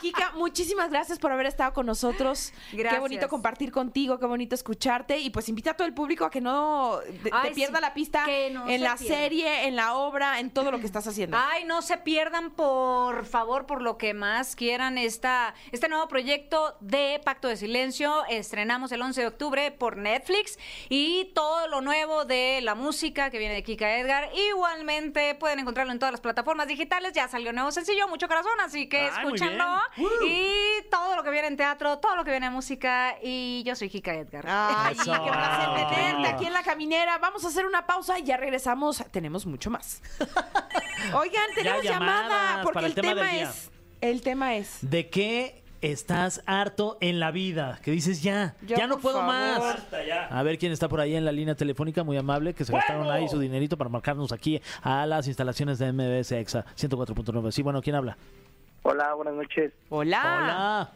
[0.00, 2.52] Kika, muchísimas gracias por haber estado con nosotros.
[2.70, 3.00] Qué Gracias.
[3.00, 6.40] bonito compartir contigo, qué bonito escucharte y pues invita a todo el público a que
[6.40, 9.16] no te, pierda sí, la pista que no en se la pierda.
[9.16, 11.36] serie, en la obra, en todo lo que estás haciendo.
[11.40, 16.76] Ay, no se pierdan, por favor, por lo que más quieran, esta, este nuevo proyecto
[16.80, 18.24] de Pacto de Silencio.
[18.28, 23.38] Estrenamos el 11 de octubre por Netflix y todo lo nuevo de la música que
[23.38, 24.28] viene de Kika Edgar.
[24.34, 27.12] Igualmente pueden encontrarlo en todas las plataformas digitales.
[27.12, 29.64] Ya salió un nuevo sencillo, mucho corazón, así que Ay, muy escúchanlo.
[29.96, 30.08] bien.
[30.26, 33.16] Y todo lo que viene en teatro, todo lo que viene en música.
[33.22, 34.44] Y yo soy Kika Edgar.
[34.48, 35.12] Ay, Eso.
[35.12, 35.68] qué placer
[36.26, 37.18] aquí en la caminera.
[37.18, 39.02] Vamos a hacer una pausa y ya regresamos.
[39.10, 40.02] Tenemos mucho más.
[41.14, 43.50] Oigan, tenemos llamada llamadas porque para el, el tema tema, del día.
[43.50, 47.78] es el tema es ¿De qué estás harto en la vida?
[47.82, 49.32] Que dices ya, Ya, ya no por puedo favor.
[49.34, 49.58] más.
[49.60, 50.26] Basta ya.
[50.26, 53.10] A ver quién está por ahí en la línea telefónica, muy amable, que se gastaron
[53.10, 57.50] ahí su dinerito para marcarnos aquí a las instalaciones de MBS EXA 104.9.
[57.50, 58.16] Sí, bueno, ¿quién habla?
[58.82, 59.72] Hola, buenas noches.
[59.88, 60.20] Hola.
[60.22, 60.90] Hola.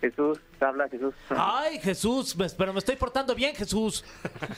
[0.00, 1.12] Jesús, te habla Jesús.
[1.30, 4.04] Ay, Jesús, me- pero me estoy portando bien, Jesús.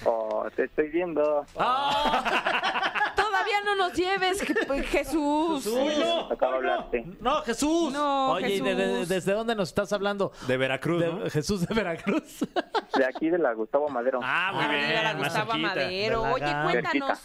[0.05, 1.47] Oh, te estoy viendo.
[1.57, 5.65] Ah, Todavía no nos lleves, pues, Jesús.
[5.65, 6.05] Jesús.
[6.31, 7.05] Acabo de hablarte.
[7.21, 7.93] No, Jesús.
[7.93, 9.07] No, Oye, ¿y de- de-.
[9.07, 10.33] ¿desde dónde nos estás hablando?
[10.47, 11.31] De Veracruz, De- ¿no?
[11.31, 12.41] Jesús de Veracruz.
[12.97, 14.21] De aquí de la Gustavo Madero.
[14.23, 14.89] Ah, muy Ah, bien.
[14.89, 15.55] mira, la más Gustavo.
[15.59, 16.23] Madero.
[16.23, 17.19] de la Oye, cuéntanos,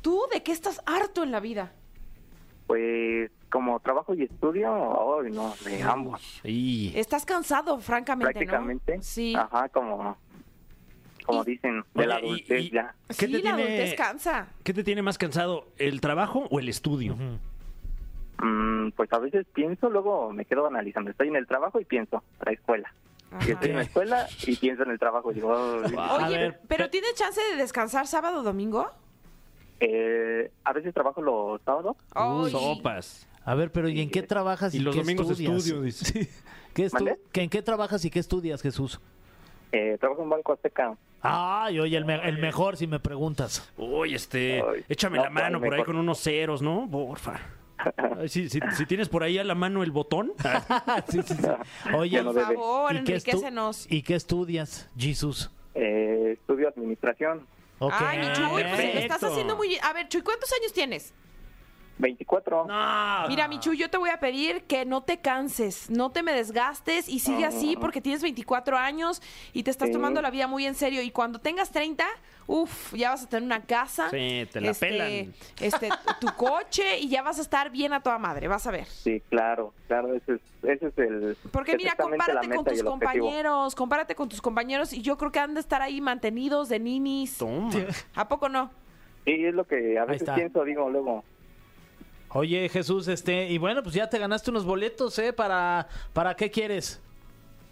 [0.00, 1.72] ¿tú de qué estás harto en la vida?
[2.68, 6.40] Pues como trabajo y estudio, hoy no, de ambos.
[6.94, 8.96] Estás cansado, francamente, Prácticamente.
[8.98, 9.02] ¿no?
[9.02, 9.34] Sí.
[9.34, 10.18] Ajá, como,
[11.24, 12.94] como dicen, de la y- adultez y- ya.
[13.08, 14.48] ¿Qué sí, te la tiene- adultez cansa.
[14.62, 17.16] ¿Qué te tiene más cansado, el trabajo o el estudio?
[18.42, 21.10] Mm, pues a veces pienso, luego me quedo analizando.
[21.10, 22.92] Estoy en el trabajo y pienso, la escuela.
[23.40, 25.28] Estoy en la escuela y pienso en el trabajo.
[25.30, 25.40] Oye,
[26.28, 28.90] ver, pero pe- ¿tienes chance de descansar sábado o domingo?
[29.80, 31.96] Eh, a veces trabajo los sábados.
[32.50, 33.26] Sopas.
[33.44, 35.56] A ver, pero ¿y en qué trabajas y, Y los qué domingos estudias?
[35.56, 36.28] estudio, dice.
[36.74, 37.18] ¿Qué estu- ¿Mande?
[37.32, 39.00] que ¿En qué trabajas y qué estudias, Jesús?
[39.72, 40.96] Eh, trabajo en Banco Azteca.
[41.22, 43.70] Ay, oye, el, me- el mejor si me preguntas.
[43.76, 45.86] Uy, este, Ay, échame no, la mano ¿cuál por ahí mejor?
[45.86, 46.88] con unos ceros, ¿no?
[46.90, 47.40] Porfa.
[48.18, 50.32] Ay, si, si- si tienes por ahí a la mano el botón.
[51.08, 51.46] Sí, sí, sí.
[51.94, 53.86] Oye, Por favor, ¿y qué, estu- enriquecenos.
[53.90, 55.50] ¿y qué estudias, Jesus?
[55.74, 57.46] Eh, estudio administración,
[57.80, 59.84] Ay, mi Chuy, pues lo estás haciendo muy bien.
[59.84, 61.12] A ver, Chuy, ¿cuántos años tienes?
[61.98, 62.66] 24.
[62.66, 63.28] No.
[63.28, 66.32] Mira, mi Chuy, yo te voy a pedir que no te canses, no te me
[66.32, 69.20] desgastes y sigue así porque tienes 24 años
[69.52, 69.92] y te estás Sí.
[69.92, 71.02] tomando la vida muy en serio.
[71.02, 72.04] Y cuando tengas 30,
[72.46, 74.10] uff, ya vas a tener una casa.
[74.10, 75.34] Sí, te la pelan.
[75.60, 75.88] Este,
[76.20, 78.84] tu coche y ya vas a estar bien a toda madre, vas a ver.
[78.86, 81.36] Sí, claro, claro, ese es, ese es el...
[81.52, 82.90] Porque mira, compárate con tus objetivo.
[82.90, 86.78] compañeros, compárate con tus compañeros y yo creo que han de estar ahí mantenidos de
[86.78, 87.38] ninis.
[87.38, 87.70] Toma.
[88.14, 88.70] ¿A poco no?
[89.24, 91.22] Sí, es lo que a veces pienso, digo luego.
[92.30, 95.32] Oye, Jesús, este, y bueno, pues ya te ganaste unos boletos, ¿eh?
[95.32, 97.00] ¿Para, para qué quieres?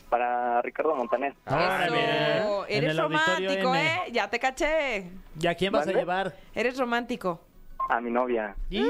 [0.09, 1.35] Para Ricardo Montaner.
[1.47, 2.39] Órale.
[2.39, 3.87] Eso, En eres el Auditorio romántico, N.
[3.87, 4.01] ¿eh?
[4.13, 5.11] Ya te caché.
[5.37, 6.35] ¿Ya quién vas a llevar?
[6.55, 7.41] Eres romántico.
[7.89, 8.83] A mi novia, ¿Y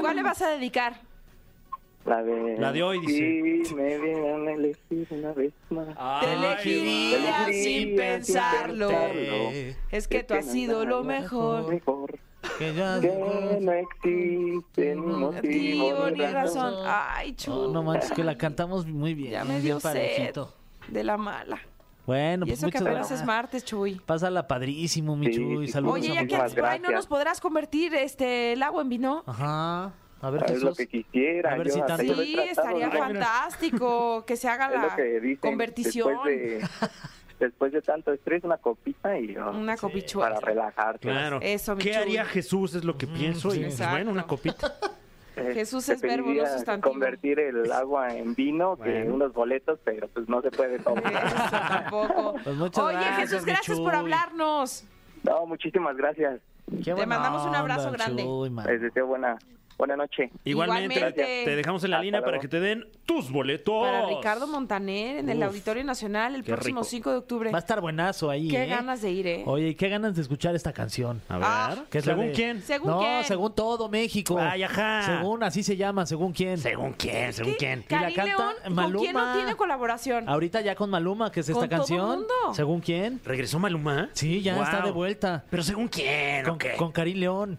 [0.00, 0.94] cuál le vas a dedicar?
[2.04, 2.56] la de...
[2.58, 3.64] La de hoy, dice.
[3.64, 6.20] Sí, me vienen a elegir una vez más.
[6.20, 8.88] Te elegiría Te sin pensarlo.
[8.88, 9.50] pensarlo.
[9.90, 11.68] Es que tú has sido lo mejor.
[11.72, 12.18] Mejor.
[12.58, 16.74] Que ya Que no existe ni motivo ni razón.
[16.86, 17.72] Ay, Oh, chu.
[17.72, 19.32] no manches, que la cantamos muy bien.
[19.32, 20.52] Ya me bien dio sed parejito.
[20.88, 21.60] de la mala.
[22.04, 23.20] Bueno, Y pues eso que apenas gracias.
[23.20, 24.00] es martes, Chuy.
[24.04, 25.68] Pásala padrísimo, mi Sí, Chuy.
[25.68, 29.22] Saludos Oye, a ya que ¿no nos podrás convertir este el agua en vino?
[29.26, 29.92] Ajá.
[30.20, 30.64] A ver, Es Jesús.
[30.64, 31.52] lo que quisiera.
[31.54, 34.96] A ver yo si tanto- Sí, estaría fantástico que se haga la
[35.40, 36.08] convertición.
[36.24, 36.38] Después
[36.80, 36.90] de,
[37.46, 40.34] después de tanto estrés, una copita y oh, Una copichuela.
[40.34, 41.08] para relajarte.
[41.08, 41.38] Claro.
[41.42, 42.74] Eso, mi ¿Qué haría Jesús?
[42.74, 43.54] Es lo que pienso.
[43.54, 44.74] y pues, bueno, una copita.
[45.34, 46.90] Eh, Jesús es verbo, no sustantivo.
[46.92, 49.14] convertir el agua en vino, que Bueno.
[49.14, 50.96] unos boletos, pero pues no se puede todo.
[50.96, 52.34] Eso tampoco.
[52.44, 54.84] Pues muchas Oye, gracias, Jesús, gracias por hablarnos.
[55.22, 56.38] No, muchísimas gracias.
[56.84, 58.24] Qué Te mandamos un abrazo onda, grande.
[58.24, 58.50] Chuy.
[58.66, 59.38] Les deseo buena,
[59.82, 60.30] buena noche.
[60.44, 61.42] Igualmente, Igualmente.
[61.44, 63.82] te dejamos en la Hasta línea para que te den tus boletos.
[63.84, 66.90] Para Ricardo Montaner en el Uf, Auditorio Nacional el qué próximo rico.
[66.90, 67.50] 5 de octubre.
[67.50, 68.66] Va a estar buenazo ahí, Qué ¿eh?
[68.66, 69.42] ganas de ir, ¿eh?
[69.44, 71.20] Oye, ¿y qué ganas de escuchar esta canción?
[71.28, 71.46] A ver.
[71.48, 71.74] Ah.
[71.90, 72.62] ¿Qué es la ¿Según de- quién?
[72.62, 73.24] ¿Según no, quién?
[73.24, 74.38] según todo México.
[74.38, 75.02] Ay, ajá.
[75.18, 76.58] Según, así se llama, según quién.
[76.58, 77.32] ¿Según quién?
[77.32, 77.84] ¿Según quién?
[77.88, 79.00] Y la canta León, ¿con Maluma.
[79.02, 80.28] quién no tiene colaboración?
[80.28, 82.06] Ahorita ya con Maluma, que es esta Con todo canción.
[82.06, 82.34] mundo.
[82.54, 83.20] ¿Según quién?
[83.24, 84.10] ¿Regresó Maluma?
[84.12, 84.62] Sí, ya Wow.
[84.62, 85.44] está de vuelta.
[85.50, 86.46] ¿Pero según quién?
[86.46, 86.74] o Con, qué?
[86.76, 87.58] con Cari León.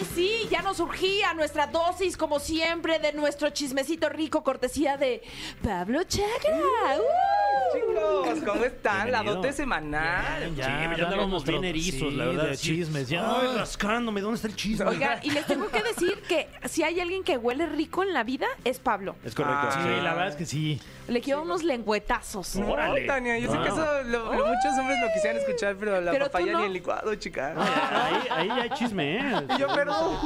[0.00, 5.22] Ay, sí, ya nos surgía nuestra dosis, como siempre, de nuestro chismecito rico, cortesía de
[5.62, 6.96] Pablo Chagra.
[6.96, 8.24] ¡Uh!
[8.32, 9.12] Chicos, ¿cómo están?
[9.12, 10.42] La dote semanal.
[10.48, 12.44] Sí, Ya, ya dándonos andábamos nuestro- bien erizos, sí, la verdad.
[12.48, 12.66] de sí.
[12.76, 13.40] chismes, ya.
[13.40, 14.20] Ay, rascándome.
[14.22, 14.86] ¿Dónde está el chisme?
[14.86, 18.24] Oigan, y les tengo que decir que si hay alguien que huele rico en la
[18.24, 19.16] vida, es Pablo.
[19.24, 19.68] Es correcto.
[19.70, 20.80] Ah, Sí, la verdad es que sí.
[21.10, 22.54] Le quiero unos lengüetazos.
[22.56, 23.04] No, Órale.
[23.04, 26.26] Tania, yo sé que eso lo- lo- muchos hombres lo quisieran escuchar, pero la Pero
[26.26, 26.60] tú papaya no.
[26.60, 27.52] ni el licuado, chica.
[27.56, 29.46] Ahí, ahí ya hay chisme, ¿eh?
[29.56, 30.16] Y yo, perdón.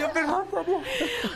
[0.00, 0.78] Yo, perdón, Tania.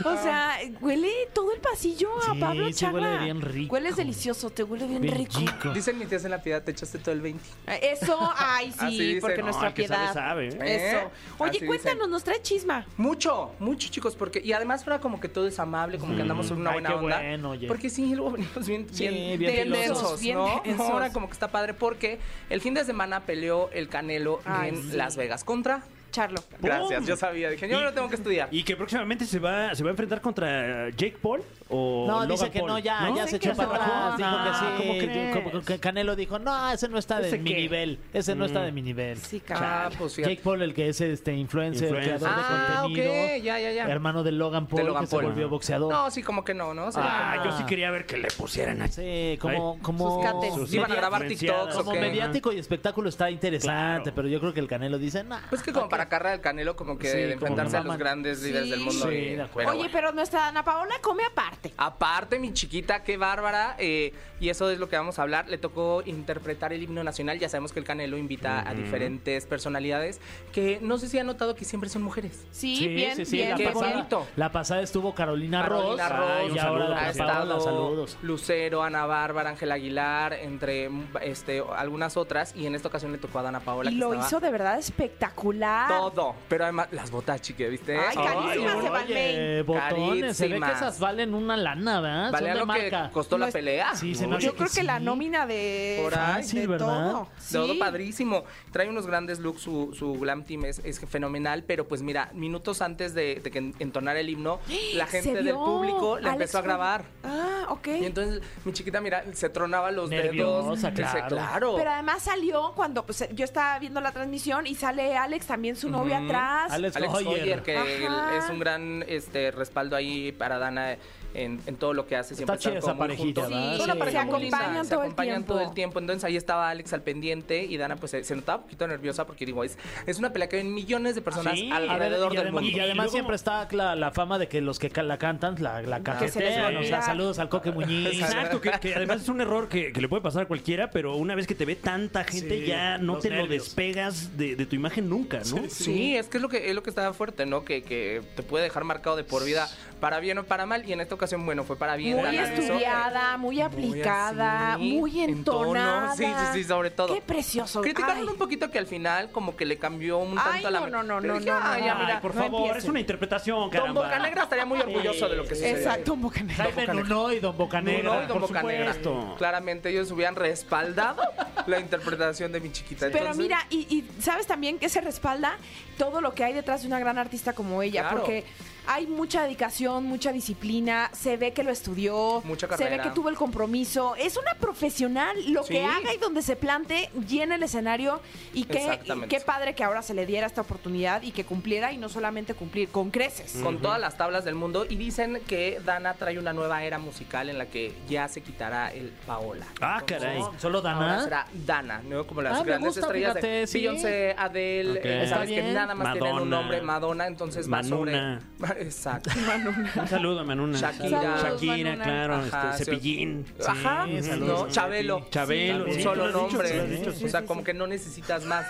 [0.05, 2.93] O sea, huele todo el pasillo a Sí, Pablo sí Chagra.
[3.01, 3.73] huele bien rico.
[3.73, 5.33] Hueles delicioso, te huele bien, Bien rico.
[5.39, 5.69] chico.
[5.73, 7.43] Dicen mi tías en la piedad, te echaste todo el 20.
[7.81, 9.19] Eso, ay, sí, Así dicen.
[9.21, 10.13] porque No, nuestra el que sabe, piedad.
[10.13, 10.57] sabe, ¿eh?
[10.87, 10.97] Eso.
[10.99, 11.09] ¿Eh?
[11.39, 12.11] Oye, Así cuéntanos, dicen.
[12.11, 12.85] nos trae chisma.
[12.95, 16.49] Mucho, mucho, chicos, porque y además fuera como que todo es amable, como que andamos
[16.51, 17.17] en una Ay, buena qué onda.
[17.17, 17.67] bueno, oye.
[17.67, 20.61] Porque sí, luego venimos bien, Sí, bien, bien bien densos, Bien ¿no?
[20.63, 20.89] densos.
[20.89, 24.91] Ahora como que está padre porque el fin de semana peleó el Canelo Ay, en
[24.91, 24.95] sí.
[24.97, 25.83] Las Vegas contra.
[26.11, 26.41] Charlo.
[26.59, 28.47] Gracias, yo sabía, dije, yo Y- no lo tengo que estudiar.
[28.51, 32.29] Y que próximamente se va, se va a enfrentar contra Jake Paul o No, Logan
[32.29, 33.75] dice que Paul, no, ya, ya se echó para no.
[33.75, 34.17] atrás.
[34.17, 34.65] Dijo No, que sí.
[34.77, 35.37] ¿cómo crees?
[35.51, 37.55] Como que Canelo dijo, no, ese no está de ¿Ese mi qué?
[37.57, 37.99] nivel.
[38.13, 39.17] Ese no está de mi nivel.
[39.17, 40.15] Sí, Ah, pues.
[40.15, 42.17] Jake Paul, el que es este influencer, Influencer.
[42.19, 43.11] creador de Ah, contenido.
[43.13, 43.87] ok, ya, ya, ya.
[43.89, 45.21] Hermano de Logan Paul, De Logan que Paul.
[45.21, 45.91] se volvió boxeador.
[45.91, 46.89] No, sí, como que no, ¿no?
[46.95, 49.01] Ah, como- yo sí quería ver que le pusieran así.
[49.01, 50.53] Sí, como, como, Sus cates.
[50.55, 51.27] Sus Iban a grabar.
[51.27, 54.15] TikToks como mediático y espectáculo está interesante, Claro.
[54.15, 55.39] pero yo creo que el Canelo dice, nah.
[55.49, 58.79] Pues que como para carrera del Canelo, como que enfrentarse a los grandes líderes del
[58.79, 59.07] mundo.
[59.09, 59.69] Sí, y- de acuerdo.
[59.71, 61.58] pero Oye, pero nuestra Ana Paola come aparte.
[61.77, 63.75] Aparte, mi chiquita, qué bárbara.
[63.79, 65.49] eh, y eso es lo que vamos a hablar.
[65.49, 67.39] Le tocó interpretar el himno nacional.
[67.39, 70.21] Ya sabemos que el Canelo invita a diferentes personalidades
[70.53, 72.45] que no sé si han notado que siempre son mujeres.
[72.51, 73.97] Sí, bien, bien, la, qué bien, pasada, bien.
[73.97, 74.27] bonito.
[74.35, 78.17] la pasada estuvo Carolina, Carolina Ross, Ross, y ahora la ha estado saludos.
[78.21, 82.55] Lucero, Ana Bárbara, Ángela Aguilar, entre mm, este, algunas otras.
[82.55, 83.91] Y en esta ocasión le tocó a Dana Paola.
[83.91, 85.89] Y que lo estaba hizo de verdad espectacular.
[85.89, 86.35] Todo.
[86.47, 87.97] Pero además, las botas, chique, ¿viste?
[87.97, 89.65] Ay, carísimas Balmain.
[89.65, 92.31] botones, se ve que esas valen un una lana, ¿verdad?
[92.31, 93.09] Valía Son de lo que marca.
[93.11, 93.95] costó No la es- pelea.
[93.95, 95.03] Sí, se me hace Yo creo que la sí.
[95.05, 96.43] nómina de, Por ahí.
[96.45, 96.87] De ¿verdad?
[97.11, 97.27] todo.
[97.51, 97.79] Todo Sí.
[97.79, 98.43] padrísimo.
[98.71, 102.81] Trae unos grandes looks, su, su glam team es, es fenomenal, pero pues mira, minutos
[102.81, 104.59] antes de, de que entonara el himno,
[104.95, 107.05] la Se gente del público Alex empezó a fue- grabar.
[107.23, 107.87] Ah, ok.
[107.87, 111.09] Y entonces mi chiquita, mira, se tronaba los Nerviosa, dedos.
[111.11, 111.27] Claro.
[111.27, 111.75] claro.
[111.77, 115.89] Pero además salió cuando pues, yo estaba viendo la transmisión y sale Alex, también su
[115.89, 116.71] novia atrás.
[116.71, 117.41] Alex Alex Hoyer.
[117.43, 118.37] Hoyer, que Ajá.
[118.37, 120.97] es un gran este respaldo ahí para Dana
[121.33, 122.35] en, en todo lo que hace.
[122.35, 123.99] Siempre Está chida están esa como muy parejita, una Sí.
[123.99, 125.53] pareja Se muy acompañan se todo el acompañan tiempo.
[125.53, 125.99] todo el tiempo.
[125.99, 129.25] Entonces ahí estaba Alex al pendiente y Dana pues se, se notaba un poquito nerviosa
[129.25, 131.69] porque digo, es, es una pelea que ven millones de personas Sí.
[131.71, 132.67] Alrededor y, del mundo.
[132.67, 135.81] y además luego- siempre está la, la fama de que los que la cantan la,
[135.81, 136.77] la les cajetean.
[136.77, 138.19] O sea, saludos al Coque Muñiz.
[138.21, 141.15] Exacto, que, que además es un error que, que le puede pasar a cualquiera, pero
[141.15, 144.65] una vez que te ve tanta gente Sí, ya no te lo despegas de, de
[144.65, 145.69] tu imagen nunca, ¿no?
[145.69, 147.63] Sí, es que es lo que es lo que estaba fuerte, ¿no?
[147.63, 149.69] Que, que te puede dejar marcado de por vida
[149.99, 152.17] para bien o para mal y en esta ocasión bueno fue para bien.
[152.17, 155.59] Muy estudiada, muy aplicada, así, muy en tono.
[155.69, 156.15] entonada.
[156.15, 157.13] Sí, sí, sí, sobre todo.
[157.13, 157.81] Qué precioso.
[157.81, 158.27] Criticaron Ay.
[158.29, 160.87] un poquito que al final como que le cambió un tanto Ay, a la no,
[160.87, 161.99] no, no, no, dije, no, "Ay, no, ya, no.
[162.01, 162.83] mira, Ay, por no favor, empiecen.
[162.83, 164.01] es una interpretación, Don caramba.
[164.03, 165.77] Bocanegra estaría muy orgulloso de lo que sucedió.
[165.77, 166.71] Exacto, un bocanegra.
[166.73, 168.03] Jaime Nuno y Don Bocanegra.
[168.03, 168.93] Nuno y Don por Bocanegra.
[168.93, 169.35] supuesto.
[169.37, 171.21] Claramente ellos hubieran respaldado
[171.67, 173.07] la interpretación de mi chiquita.
[173.07, 175.57] Pero Entonces, mira, y, y sabes también que se respalda
[175.97, 178.17] todo lo que hay detrás de una gran artista como ella, Claro.
[178.17, 178.45] porque
[178.87, 183.29] hay mucha dedicación, mucha disciplina, se ve que lo estudió, Mucha se ve que tuvo
[183.29, 185.73] el compromiso, es una profesional, lo Sí.
[185.73, 188.21] que haga y donde se plante, llena el escenario
[188.53, 189.35] y qué, Exactamente.
[189.37, 192.53] qué padre que ahora se le diera esta oportunidad y que cumpliera y no solamente
[192.53, 193.59] cumplir, con creces.
[193.63, 197.49] con todas las tablas del mundo y dicen que Dana trae una nueva era musical
[197.49, 199.65] en la que ya se quitará el Paola.
[199.81, 200.41] Ah, caray.
[200.57, 201.23] Solo Ahora Dana.
[201.23, 202.25] será Dana, ¿no?
[202.25, 203.79] Como las Ah, grandes gusta, estrellas de fíjate, sí.
[203.79, 208.39] Beyoncé, Adele, eh, sabes que nada más tienen un nombre, Madonna, entonces va Manuna.
[208.59, 208.68] sobre...
[208.79, 209.29] Exacto.
[209.95, 210.77] Un saludo a Manuna.
[210.77, 211.09] Shakira.
[211.21, 212.03] Saludos, Shakira, Manuna.
[212.03, 212.35] claro.
[212.35, 212.91] Ajá, este, sí.
[212.91, 213.45] Cepillín.
[213.67, 214.23] Ajá, Sí, ¿no?
[214.23, 214.71] saludos.
[214.73, 215.27] Chabelo.
[215.29, 215.85] Chabelo.
[215.85, 217.07] Un solo dicho, nombre.
[217.25, 218.65] o sea, como que no necesitas más.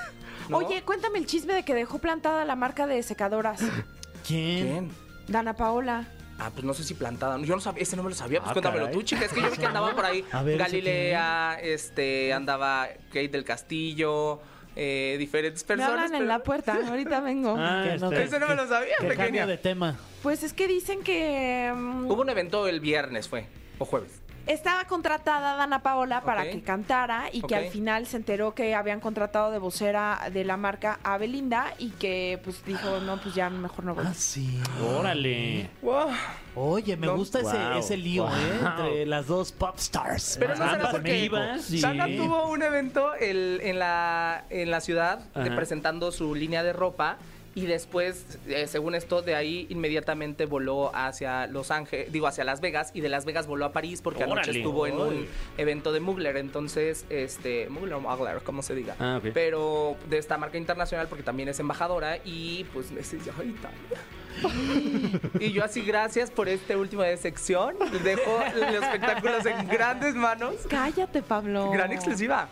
[0.48, 0.58] ¿no?
[0.58, 3.60] Oye, cuéntame el chisme de que dejó plantada la marca de secadoras.
[4.28, 4.68] ¿Quién?
[4.68, 4.92] ¿quién?
[5.28, 6.08] Dana Paola.
[6.42, 7.38] Ah, pues no sé si plantada.
[7.42, 8.40] Yo no sabía, ese no me lo sabía.
[8.40, 8.98] Pues Ah, cuéntamelo caray.
[8.98, 9.26] tú, chica.
[9.26, 13.28] Es que yo vi que andaba por ahí A ver, ¿ese Galilea, este, andaba Kate
[13.28, 14.42] del Castillo,
[14.82, 15.92] eh, diferentes Me personas.
[16.06, 17.56] hablan en la puerta, ahorita vengo.
[17.60, 19.26] Ah, Que no, este, Ese no me lo sabía, Que pequeña.
[19.26, 19.98] cambio de tema.
[20.24, 23.46] Pues es que dicen que mm, Hubo un evento el viernes, fue,
[23.78, 24.19] o jueves.
[24.54, 29.00] Estaba contratada Dana Paola para que cantara y que al final se enteró que habían
[29.00, 33.50] contratado de vocera de la marca a Belinda y que pues dijo, no, pues ya
[33.50, 34.06] mejor no voy.
[34.08, 34.60] Ah, sí.
[34.98, 35.70] Órale.
[35.82, 36.10] Wow.
[36.56, 37.16] Oye, me No.
[37.16, 38.34] gusta ese, Wow, ese lío, wow.
[38.34, 38.60] ¿eh?
[38.66, 40.36] Entre las dos pop stars.
[40.40, 41.30] Pero no será porque
[41.82, 45.56] Dana tuvo un evento el- en, la, en la ciudad de- Ajá.
[45.56, 47.18] presentando su línea de ropa
[47.56, 52.62] y después, eh, según esto, de ahí inmediatamente voló hacia Los Ángeles, digo, hacia Las
[52.62, 55.28] Vegas y de Las Vegas voló a París porque anoche estuvo en un
[55.58, 60.38] evento de Mugler, entonces, este, Mugler o Mugler, como se diga, Ah, pero de esta
[60.38, 64.00] marca internacional porque también es embajadora y pues me dice, "Ay, Italia".
[65.40, 67.76] Y yo así, gracias por este último de sección.
[68.04, 70.56] Dejo los espectáculos en grandes manos.
[70.70, 71.72] Cállate, Pablo.
[71.72, 72.48] Gran exclusiva.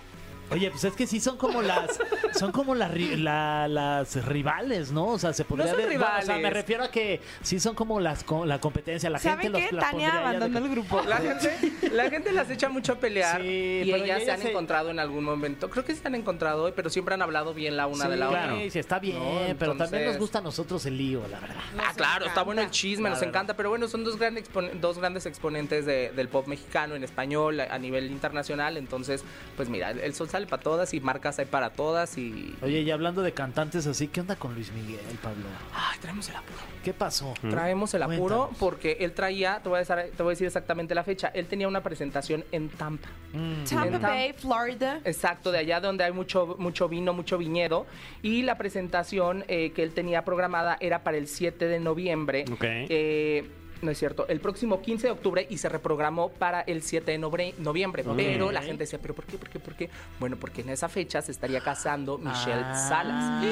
[0.52, 2.00] Oye, pues es que sí son como las
[2.34, 5.08] son como las ri- la- las rivales, ¿no?
[5.08, 6.24] O sea, se podría son de- rivales.
[6.24, 9.36] O sea, me refiero a que sí son como las co- la competencia, la gente
[9.48, 9.76] ¿Saben los qué?
[9.76, 11.02] las Tania pondría ya de- abandonó el grupo.
[11.02, 14.32] La gente, la gente las echa mucho a pelear Sí, y pero ellas ya se
[14.32, 15.70] han se- encontrado en algún momento.
[15.70, 18.30] Creo que se han encontrado, pero siempre han hablado bien la una Sí, de la
[18.30, 18.44] otra.
[18.44, 18.60] claro.
[18.70, 21.56] sí, está bien, No, pero también entonces- nos gusta a nosotros el lío, la verdad.
[21.80, 24.98] Ah, claro, está bueno el chisme, nos encanta, pero bueno, son dos, grandes expon- dos
[24.98, 29.24] grandes exponentes de- del pop mexicano en español a, a nivel internacional, entonces,
[29.56, 32.56] pues mira, el, el sol sale para todas y marcas hay para todas y...
[32.62, 35.46] Oye, y hablando de cantantes así, ¿qué onda con Luis Miguel, Pablo?
[35.74, 36.60] Ay, traemos el apuro.
[36.84, 37.34] ¿Qué pasó?
[37.50, 38.58] Traemos el apuro Cuéntanos.
[38.60, 41.48] porque él traía, te voy, a decir, te voy a decir exactamente la fecha, él
[41.48, 43.10] tenía una presentación en Tampa.
[43.34, 43.64] Mm.
[43.64, 45.02] Tampa En Bay, Florida.
[45.06, 47.88] Exacto, de allá donde hay mucho, mucho vino, mucho viñedo.
[48.22, 52.46] Y la presentación eh, que él tenía programada era para el 7 de noviembre.
[52.52, 52.64] Ok.
[52.64, 53.50] Eh,
[53.82, 57.20] no es cierto, el próximo 15 de octubre y se reprogramó para el 7 de
[57.20, 58.04] nobre- noviembre.
[58.16, 59.38] Pero la gente decía, ¿pero por qué?
[59.38, 59.60] ¿Por qué?
[59.60, 59.90] ¿Por qué?
[60.20, 62.76] Bueno, porque en esa fecha se estaría casando Michelle Ah.
[62.90, 63.46] Salas,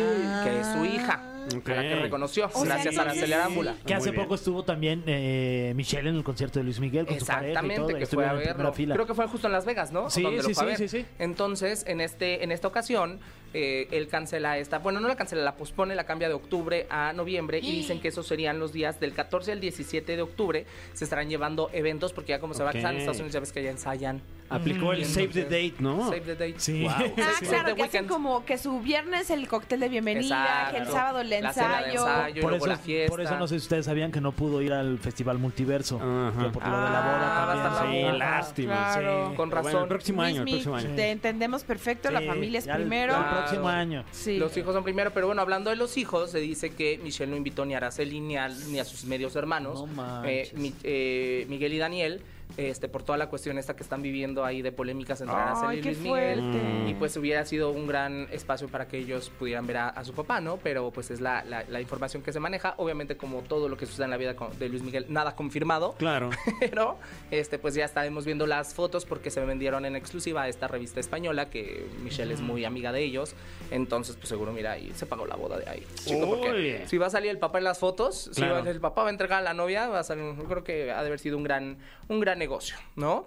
[0.43, 1.23] que es su hija,
[1.57, 1.69] Ok.
[1.69, 3.75] a la que reconoció, O sea, gracias a Araceli Arámbula.
[3.85, 7.25] Que hace poco estuvo también eh, Michelle en el concierto de Luis Miguel con su
[7.25, 7.65] pareja y todo.
[7.65, 8.73] Exactamente, que fue a verlo.
[8.73, 10.09] Creo que fue justo en Las Vegas, ¿no?
[10.09, 10.89] Sí, Donde lo sí, fue a sí, ver.
[10.89, 11.05] sí, sí.
[11.19, 13.19] Entonces, en este, en esta ocasión,
[13.57, 17.13] eh, él cancela esta, bueno, no la cancela, la pospone, la cambia de octubre a
[17.13, 20.65] noviembre y dicen que esos serían los días del 14 al 17 de octubre.
[20.91, 22.73] Se estarán llevando eventos porque ya como se va a.
[22.73, 26.05] Estados Unidos, ya ves que ya ensayan Aplicó el save the date, ¿no?
[26.05, 26.55] Save the date.
[26.57, 26.83] Sí.
[26.83, 26.91] Wow.
[26.91, 31.21] Ah, claro, que hacen como que su viernes el cóctel de bienvenida, que el sábado
[31.21, 31.87] el La ensayo.
[31.91, 32.39] ensayo.
[32.39, 33.09] y Por eso, la fiesta.
[33.09, 35.97] por eso no sé si ustedes sabían que no pudo ir al Festival Multiverso.
[36.01, 36.43] Ajá.
[36.43, 38.05] que por lo de la boda Ah, también.
[38.05, 38.17] la Sí, boda.
[38.17, 38.73] lástima.
[38.93, 39.29] Claro.
[39.31, 39.35] sí.
[39.35, 39.63] Con razón.
[39.71, 40.95] Bueno, el próximo año, el próximo año.
[40.95, 43.15] Te entendemos perfecto, la familia es ya el- primero.
[43.17, 44.03] El, próximo año.
[44.11, 44.37] Sí.
[44.37, 47.37] Los hijos son primero, pero bueno, hablando de los hijos, se dice que Michelle no
[47.37, 51.45] invitó ni a Araceli ni a, ni a sus medios hermanos, No eh, mi- eh,
[51.49, 52.21] Miguel y Daniel,
[52.57, 55.81] este, por toda la cuestión esta que están viviendo ahí de polémicas entre Araceli y
[55.81, 56.85] Luis Miguel.
[56.87, 60.13] Y pues hubiera sido un gran espacio para que ellos pudieran ver a, a su
[60.13, 60.57] papá, ¿no?
[60.57, 62.73] Pero pues es la, la- la información que se maneja.
[62.77, 65.93] Obviamente, como todo lo que sucede en la vida con- de Luis Miguel, nada confirmado.
[65.97, 66.29] Claro.
[66.59, 66.97] Pero
[67.31, 70.99] este, pues ya estaremos viendo las fotos porque se vendieron en exclusiva a esta revista
[70.99, 73.35] española que Michelle es muy amiga de ellos.
[73.71, 75.85] Entonces, pues seguro, mira, ahí se pagó la boda de ahí.
[76.05, 78.63] Chico, porque si va a salir el papá en las fotos, si Claro.
[78.63, 80.91] va- el papá va a entregar a la novia, va a salir, yo creo que
[80.91, 81.77] ha de haber sido un gran,
[82.07, 83.25] un gran negocio, ¿no?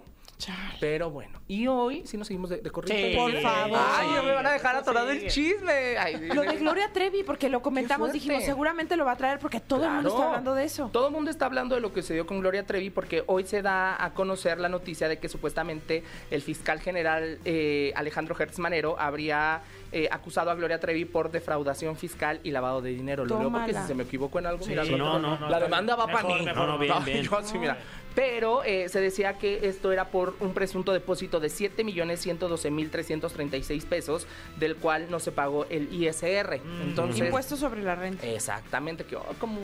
[0.79, 2.95] Pero bueno, y hoy sí nos seguimos de, de corrido.
[2.95, 3.13] Sí.
[3.13, 3.77] Por favor.
[3.77, 5.97] Ay, ya me van a dejar atorado el chisme.
[5.97, 9.59] Ay, Lo de Gloria Trevi, porque lo comentamos, dijimos, seguramente lo va a traer porque
[9.59, 10.89] todo el mundo está hablando de eso.
[10.93, 13.43] Todo el mundo está hablando de lo que se dio con Gloria Trevi porque hoy
[13.45, 18.59] se da a conocer la noticia de que supuestamente el fiscal general eh, Alejandro Hertz
[18.59, 23.25] Manero habría eh, acusado a Gloria Trevi por defraudación fiscal y lavado de dinero.
[23.25, 23.81] Lo leo porque Tómala.
[23.81, 26.23] si se me equivoco en algo, Sí, mira, no, no, no, la demanda va para
[26.29, 26.45] mí.
[26.45, 27.23] mejor, no, bien, bien.
[27.23, 27.77] yo así, mira
[28.15, 34.25] pero eh, se decía que esto era por un presunto depósito de 7.112.336 pesos,
[34.57, 36.59] del cual no se pagó el ISR.
[36.63, 38.27] Mm, Entonces, Impuesto sobre la renta.
[38.27, 39.61] Exactamente, que oh, como...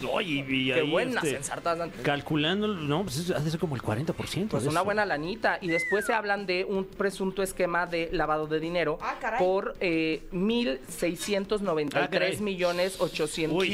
[0.00, 2.00] Qué ahí, buenas este, antes.
[2.02, 4.48] Calculando, no, pues eso hace como el 40%.
[4.48, 5.58] Pues una buena lanita.
[5.60, 10.22] Y después se hablan de un presunto esquema de lavado de dinero ah, por eh,
[10.32, 13.64] 1.693 ah, millones 800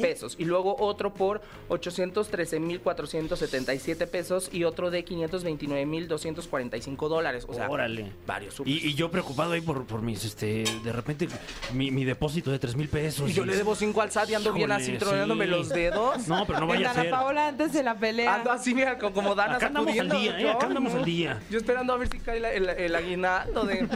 [0.00, 0.36] pesos.
[0.38, 7.44] Y luego otro por 813.400 177 pesos y otro de 529 mil 245 dólares.
[7.48, 8.12] O sea, Órale.
[8.26, 8.60] varios.
[8.64, 11.28] Y, y yo preocupado ahí por, por mis, este, de repente,
[11.74, 13.30] mi, mi depósito de 3 mil pesos.
[13.30, 15.50] Y yo le debo 5 al SAT y ando Híjole, bien así, tronándome sí.
[15.50, 16.28] los dedos.
[16.28, 17.08] No, pero no vaya a ser.
[17.08, 18.34] Ana Paola antes de la pelea.
[18.34, 21.40] Ando así, mira, como Dana Acá andamos al día, eh, acá andamos al día.
[21.50, 23.88] Yo esperando a ver si cae la, el, el, aguinaldo de...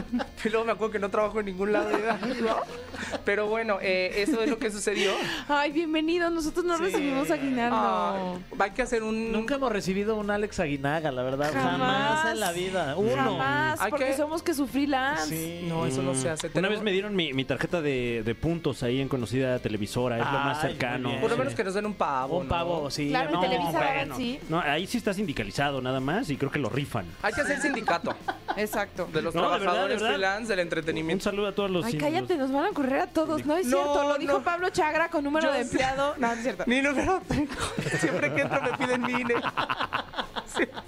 [0.45, 1.89] y luego me acuerdo que no trabajo en ningún lado,
[2.41, 2.57] ¿no?
[3.25, 5.11] Pero bueno, eh, eso es lo que sucedió.
[5.47, 6.83] Ay, bienvenido, nosotros no sí.
[6.83, 7.75] recibimos aguinaldo.
[7.77, 11.51] Ah, hay que hacer un Nunca hemos recibido un Alex Aguinaga, la verdad.
[11.53, 11.71] Jamás.
[11.71, 12.95] Jamás, en la vida.
[12.97, 13.15] Uno.
[13.15, 15.27] Jamás, Hay porque que- somos que su freelance.
[15.35, 15.65] Sí.
[15.67, 16.51] No, eso no se hace.
[16.53, 20.25] Una vez me dieron mi, mi tarjeta de, de puntos ahí en conocida televisora, es
[20.25, 21.11] lo más cercano.
[21.21, 21.39] Por lo Sí.
[21.39, 22.49] menos que nos den un pavo, Un ¿no?
[22.49, 23.09] pavo, sí.
[23.09, 24.15] Claro, en no, bueno.
[24.17, 24.39] sí.
[24.49, 27.05] No, ahí sí está sindicalizado nada más y creo que lo rifan.
[27.21, 28.15] Hay que hacer sindicato
[28.57, 29.07] Exacto.
[29.11, 30.15] de los No, de verdad, trabajadores de verdad.
[30.17, 31.23] freelance del Un entretenimiento.
[31.23, 31.85] saludo a todos los...
[31.85, 33.45] Ay, cállate, nos van a correr a todos.
[33.45, 34.41] No es No, cierto, lo dijo.
[34.43, 36.15] Pablo Chagra con número Yo de empleado.
[36.17, 36.63] No, no es cierto.
[36.67, 37.51] Ni número tengo.
[37.99, 39.35] Siempre que entro me piden mi INE.
[40.45, 40.83] Siempre.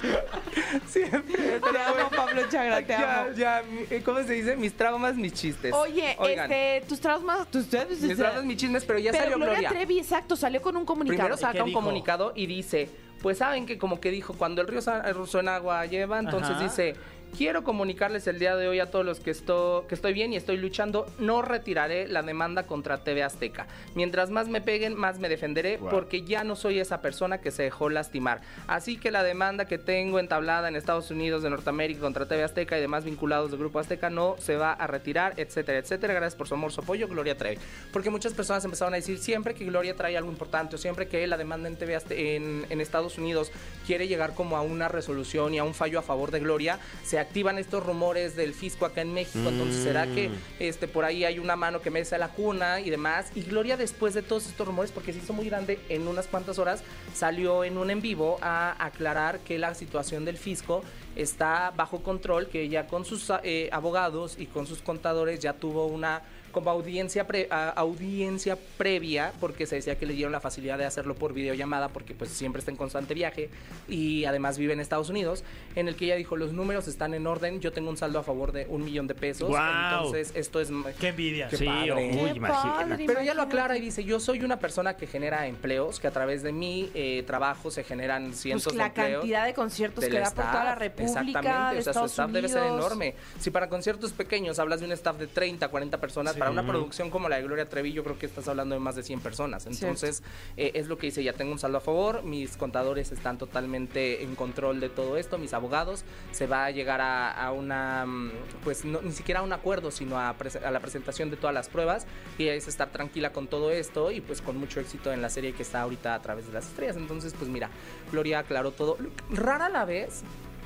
[0.88, 1.60] Siempre.
[1.60, 3.32] Te amo, Pablo Chagra, te Ya, amo.
[3.36, 4.56] ya, mi- ¿cómo se dice?
[4.56, 5.74] Mis traumas, mis chistes.
[5.74, 7.66] Oye, Oigan, este, tus traumas, tus
[8.02, 9.70] mis traumas, mis chismes, pero ya Pero salió Gloria, Gloria.
[9.70, 11.18] Trevi, exacto, salió con un comunicado.
[11.18, 11.80] Primero ¿Y saca un dijo?
[11.80, 12.90] comunicado y dice,
[13.22, 14.82] pues saben que como que dijo, cuando el río
[15.26, 16.64] suena agua lleva, entonces Ajá.
[16.64, 16.96] dice,
[17.38, 20.36] quiero comunicarles el día de hoy a todos los que, esto, que estoy bien y
[20.38, 23.68] estoy luchando, no retiraré la demanda contra TV Azteca.
[23.94, 27.64] Mientras más me peguen, más me defenderé, porque ya no soy esa persona que se
[27.64, 28.42] dejó lastimar.
[28.68, 32.78] Así que la demanda que tengo entablada en Estados Unidos de Norteamérica contra TV Azteca
[32.78, 36.14] y demás vinculados del Grupo Azteca no se va a retirar, etcétera, etcétera.
[36.14, 37.58] Gracias por su amor, su apoyo, Gloria Trevi.
[37.92, 41.26] Porque muchas personas empezaron a decir siempre que Gloria trae algo importante o siempre que
[41.28, 43.52] la demanda en TV Azte- en, en Estados Unidos
[43.86, 47.25] quiere llegar como a una resolución y a un fallo a favor de Gloria, se
[47.26, 49.50] activan estos rumores del fisco acá en México.
[49.50, 52.90] Entonces, ¿será que este por ahí hay una mano que me a la cuna y
[52.90, 53.32] demás?
[53.36, 56.60] Y Gloria, después de todos estos rumores, porque se hizo muy grande en unas cuantas
[56.60, 60.84] horas, salió en un en vivo a aclarar que la situación del fisco
[61.16, 65.88] está bajo control, que ella con sus eh, abogados y con sus contadores ya tuvo
[65.88, 66.22] una
[66.56, 70.86] como audiencia pre- a- audiencia previa porque se decía que le dieron la facilidad de
[70.86, 73.50] hacerlo por videollamada porque pues siempre está en constante viaje
[73.90, 75.44] y además vive en Estados Unidos
[75.76, 78.24] en el que ella dijo los números están en orden yo tengo un saldo a
[78.24, 80.06] favor de un millón de pesos ¡Guau!
[80.06, 81.50] entonces esto es Qué envidia.
[81.50, 81.94] Qué sí, padre.
[82.24, 85.46] uy, Qué padre, pero ella lo aclara y dice, yo soy una persona que genera
[85.48, 89.20] empleos, que a través de mi eh, trabajo se generan cientos Pues de la empleos.
[89.20, 90.76] cantidad de conciertos que da por toda la.
[90.76, 92.80] República, Exactamente, de o sea, Estados su staff debe ser Unidos.
[92.86, 93.16] enorme.
[93.40, 97.10] Si para conciertos pequeños hablas de un staff de 30, 40 personas, para una producción
[97.10, 99.66] como la de Gloria Trevi, yo creo que estás hablando de más de 100 personas.
[99.66, 100.22] Entonces,
[100.58, 104.24] eh, es lo que dice, ya tengo un saldo a favor, mis contadores están totalmente
[104.24, 108.32] en control de todo esto, mis abogados, se va a llegar a, a una, mm,
[108.64, 111.68] pues no, ni siquiera a un acuerdo, sino a, a la presentación de todas las
[111.68, 112.06] pruebas
[112.38, 115.54] y es estar tranquila con todo esto y pues con mucho éxito en la serie
[115.54, 116.96] que está ahorita a través de las estrellas.
[116.96, 117.72] Entonces, pues mira,
[118.12, 118.98] Gloria aclaró todo.
[119.32, 120.24] Rara la vez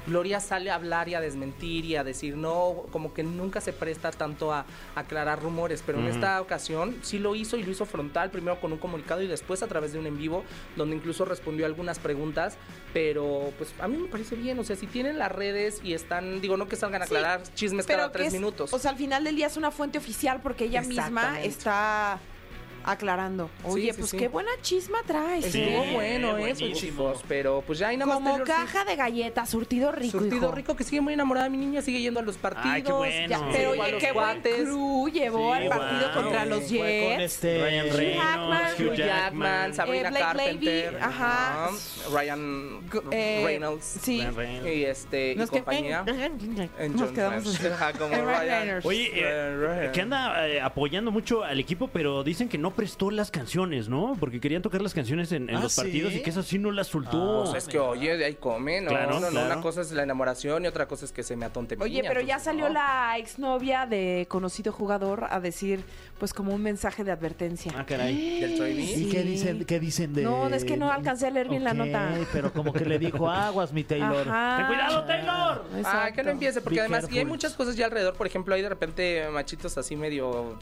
[0.08, 3.74] Gloria sale a hablar y a desmentir y a decir no, como que nunca se
[3.74, 7.72] presta tanto a, a aclarar rumores, pero en esta ocasión sí lo hizo y lo
[7.72, 10.44] hizo frontal, primero con un comunicado y después a través de un en vivo,
[10.76, 12.58] donde incluso respondió algunas preguntas,
[12.94, 16.42] pero pues a mí me parece bien, o sea, si tienen las redes y están,
[16.42, 18.74] digo, no que salgan a Sí, aclarar chismes Pero cada tres es- minutos.
[18.74, 22.20] O sea, al final del día es una fuente oficial porque ella misma está
[22.92, 23.50] aclarando.
[23.64, 24.18] Oye, sí, pues sí.
[24.18, 25.46] qué buena chisma traes.
[25.46, 25.92] Estuvo ¿eh?
[25.94, 26.76] bueno eso, buenísimo.
[26.76, 28.58] chicos, pero pues ya hay nada más Como Taylor Swift.
[28.74, 30.20] caja de galletas, surtido rico.
[30.20, 30.52] Surtido hijo.
[30.56, 32.76] rico que sigue muy enamorada de mi niña, sigue yendo a los partidos.
[32.76, 33.28] Ay, qué bueno.
[33.28, 36.22] Ya, Sí, pero oye, qué buen crew llevó Sí, al partido wow.
[36.24, 37.22] contra los Fue con Jets.
[37.24, 41.70] este Ryan Hugh Reynolds, Jackman, Hugh Jackman, Jackman, Sabrina Eh, Blake Carpenter, Lively, ajá.
[42.12, 42.80] Ryan
[43.12, 44.24] Eh, Reynolds Sí.
[44.66, 46.04] Y este y Nos, compañía.
[46.80, 47.60] En nos quedamos
[48.00, 48.82] como Ryan.
[48.84, 53.30] Oye, eh, que anda eh, apoyando mucho al equipo, pero dicen que no prestó las
[53.32, 54.16] canciones, ¿no?
[54.20, 56.72] Porque querían tocar las canciones en, en Ah, los partidos y que eso sí no
[56.72, 57.44] las soltó.
[57.52, 59.46] Pues es que oye, de ahí come, no, Claro, no, no, claro.
[59.54, 61.96] una cosa es la enamoración y otra cosa es que se me atonte mi Oye,
[62.02, 62.74] niña, pero ya salió no.
[62.74, 65.84] la exnovia de conocido jugador a decir,
[66.20, 67.74] pues como un mensaje de advertencia.
[67.76, 68.16] Ah, caray.
[68.16, 70.24] ¿Y qué dicen, qué dicen de.?
[70.24, 72.12] No, es que no alcancé a leer bien la nota.
[72.32, 74.28] Pero como que le dijo aguas, mi Taylor.
[74.28, 74.58] Ajá.
[74.58, 75.66] ¡Ten cuidado, Taylor!
[75.66, 76.24] Ah, que Exacto.
[76.24, 78.70] no empiece, porque Be además, y hay muchas cosas ya alrededor, por ejemplo, hay de
[78.70, 80.58] repente machitos así medio,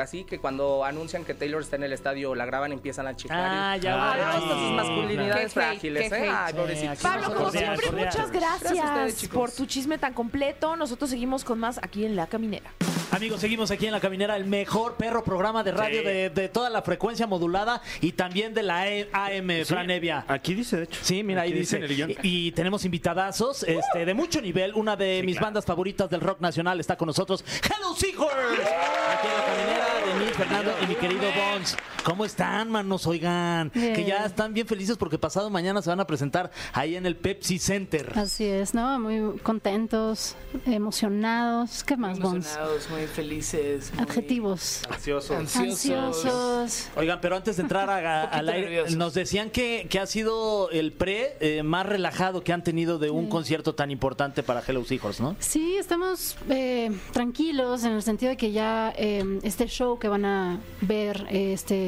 [0.00, 3.16] así que cuando anuncian que Taylor está en el estadio, la graban y empiezan a
[3.16, 3.40] chiflar.
[3.40, 6.30] Ah, y- ya, no, estas sí, sus masculinidades Qué frágiles, qué ¿eh?
[6.30, 6.92] Ay, Sí, pobrecito.
[7.02, 8.06] Pablo, como Cordial, siempre, cordial.
[8.06, 9.36] muchas gracias, Gracias a ustedes, chicos.
[9.38, 10.76] por tu chisme tan completo.
[10.76, 12.70] Nosotros seguimos con más aquí en La Caminera.
[13.12, 16.06] Amigos, seguimos aquí en La Caminera, el mejor perro programa de radio Sí.
[16.06, 20.24] de, de toda la frecuencia modulada y también de la E- AM, Fran Evia.
[20.28, 21.00] Aquí dice, de hecho.
[21.02, 21.76] Sí, mira, ahí Aquí dice.
[21.78, 22.10] el guion.
[22.10, 24.74] Y, y tenemos invitadazos este, de mucho nivel.
[24.74, 25.46] Una de Sí, mis claro.
[25.48, 27.44] bandas favoritas del rock nacional está con nosotros.
[27.64, 28.62] ¡Hello, Seahorse!
[28.62, 31.76] Aquí en la caminera, Denise, Fernando y mi querido Bones.
[32.04, 33.06] ¿Cómo están, manos?
[33.06, 33.92] Oigan, Bien.
[33.94, 37.14] que ya están bien felices porque pasado mañana se van a presentar ahí en el
[37.14, 38.12] Pepsi Center.
[38.16, 38.98] Así es, ¿no?
[38.98, 40.34] Muy contentos,
[40.66, 41.84] emocionados.
[41.84, 42.46] ¿Qué más, Bons?
[42.46, 43.92] emocionados, muy felices.
[43.94, 44.82] muy Adjetivos.
[44.90, 45.30] Ansiosos.
[45.36, 45.90] Ansiosos.
[45.90, 46.88] Ansiosos.
[46.96, 48.96] Oigan, pero antes de entrar a- al aire, nerviosos.
[48.96, 53.10] nos decían que, que ha sido el pre eh, más relajado que han tenido de
[53.10, 55.36] un concierto tan importante para Hello Seahorse, ¿no?
[55.38, 60.24] Sí, estamos eh, tranquilos en el sentido de que ya eh, este show que van
[60.24, 61.26] a ver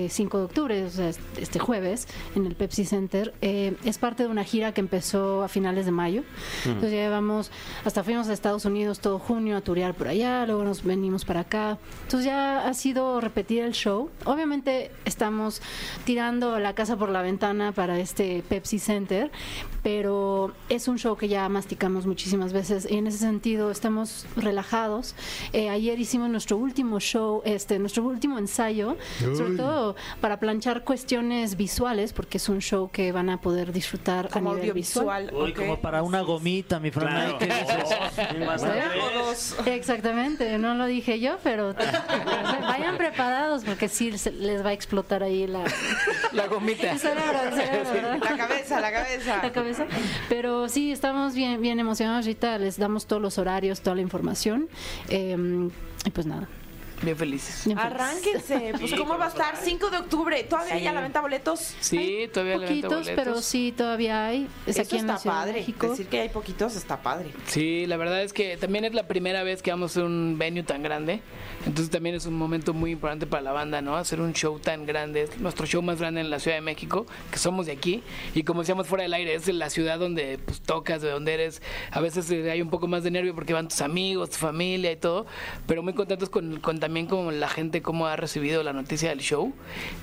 [0.02, 3.98] eh, este 5 de octubre, o sea, este jueves, en el Pepsi Center, eh, es
[3.98, 6.22] parte de una gira que empezó a finales de mayo.
[6.64, 7.50] Entonces ya llevamos,
[7.84, 11.40] hasta fuimos a Estados Unidos todo junio a turear por allá, luego nos venimos para
[11.40, 11.78] acá.
[12.02, 14.10] Entonces ya ha sido repetir el show.
[14.24, 15.62] Obviamente estamos
[16.04, 19.30] tirando la casa por la ventana para este Pepsi Center,
[19.82, 25.14] pero es un show que ya masticamos muchísimas veces y en ese sentido estamos relajados.
[25.52, 28.96] Eh, ayer hicimos nuestro último show, este, nuestro último ensayo,
[29.34, 34.28] sobre todo para planchar cuestiones visuales, porque es un show que van a poder disfrutar
[34.28, 35.28] Como a nivel visual.
[35.30, 35.44] audiovisual.
[35.44, 35.56] Uy, ok.
[35.58, 37.08] como para una gomita, mi Fran.
[37.08, 37.38] Claro.
[37.40, 39.02] Ay, ¿qué dices?
[39.02, 39.56] O dos.
[39.66, 41.74] Exactamente, no lo dije yo, pero
[42.62, 45.64] vayan preparados porque sí se- les va a explotar ahí la,
[46.32, 46.90] La gomita.
[46.92, 48.18] el cerebro, el cerebro, ¿verdad?
[48.22, 49.40] La cabeza, la cabeza.
[49.42, 49.86] la cabeza.
[50.28, 52.26] Pero sí, estamos bien, bien emocionados.
[52.26, 54.68] Ahorita les damos todos los horarios, toda la información.
[55.08, 55.36] Eh,
[56.04, 56.48] y pues nada.
[57.02, 57.66] Bien felices.
[57.66, 58.00] bien felices.
[58.00, 58.72] Arránquense.
[58.78, 59.56] Pues, ¿cómo va a estar?
[59.56, 60.44] 5 de octubre.
[60.44, 61.74] ¿Todavía hay a la venta boletos?
[61.80, 63.44] Sí, todavía la venta Poquitos, pero boletos.
[63.44, 64.48] sí, todavía hay.
[64.66, 65.52] Es Eso aquí en la está Ciudad padre.
[65.52, 65.88] de México.
[65.90, 67.30] Decir que hay poquitos está padre.
[67.46, 70.62] Sí, la verdad es que también es la primera vez que vamos a un venue
[70.62, 71.20] tan grande.
[71.66, 73.96] Entonces también es un momento muy importante para la banda, ¿no?
[73.96, 75.22] Hacer un show tan grande.
[75.22, 78.02] Es nuestro show más grande en la Ciudad de México, que somos de aquí.
[78.34, 81.62] Y como decíamos fuera del aire, es la ciudad donde pues, tocas, de donde eres.
[81.90, 84.90] A veces eh, hay un poco más de nervio porque van tus amigos, tu familia
[84.92, 85.26] y todo.
[85.66, 89.20] Pero muy contentos con, con también como la gente, cómo ha recibido la noticia del
[89.20, 89.52] show.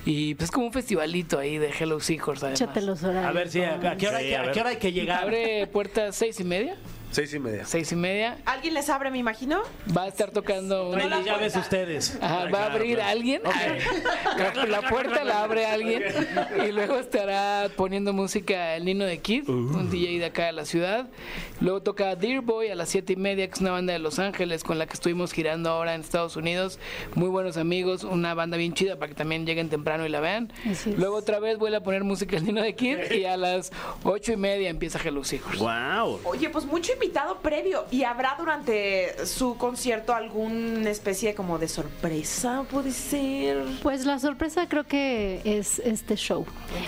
[0.04, 2.84] Y pues es como un festivalito ahí de Hello Seahorse, además.
[2.84, 3.26] Los horarios.
[3.26, 5.22] A ver, sí, ¿a, a qué hora, hay que- a qué hora hay que llegar?
[5.24, 6.76] Abre puertas seis y media.
[7.10, 7.64] Seis y media.
[7.66, 8.38] Seis y media.
[8.44, 9.62] ¿Alguien les abre, me imagino?
[9.96, 11.06] Va a estar tocando una...
[11.06, 12.16] las llaves ustedes.
[12.20, 13.42] Ajá, va a abrir alguien.
[13.42, 16.04] La, la puerta la abre alguien.
[16.64, 20.64] Y luego estará poniendo música el Nino de Kid, un DJ de acá de la
[20.64, 21.08] ciudad.
[21.60, 24.20] Luego toca Dear Boy a las siete y media, que es una banda de Los
[24.20, 26.78] Ángeles con la que estuvimos girando ahora en Estados Unidos.
[27.16, 30.52] Muy buenos amigos, una banda bien chida para que también lleguen temprano y la vean.
[30.96, 33.72] Luego otra vez vuelve a poner música el Nino de Kid y a las
[34.04, 35.58] ocho y media empieza Hello Seahorse.
[35.58, 36.20] ¡Wow!
[36.24, 37.86] Oye, pues mucho invitado previo.
[37.90, 42.64] ¿Y habrá durante su concierto alguna especie como de sorpresa?
[42.70, 43.64] Puede ser.
[43.82, 46.44] Pues la sorpresa creo que es este show.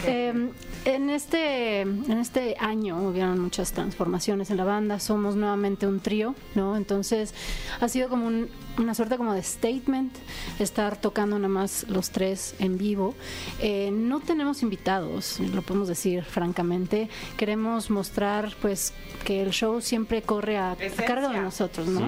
[0.07, 0.51] Eh,
[0.85, 5.01] en este en este año hubieron muchas transformaciones en la banda.
[5.01, 6.77] Somos nuevamente un trío, ¿no?
[6.77, 7.35] Entonces
[7.81, 10.15] ha sido como un una suerte como de statement,
[10.59, 13.15] estar tocando nada más los tres en vivo.
[13.61, 17.09] Eh, no tenemos invitados, lo podemos decir francamente.
[17.37, 18.95] Queremos mostrar pues
[19.25, 22.07] que el show siempre corre a, a cargo de nosotros, ¿no?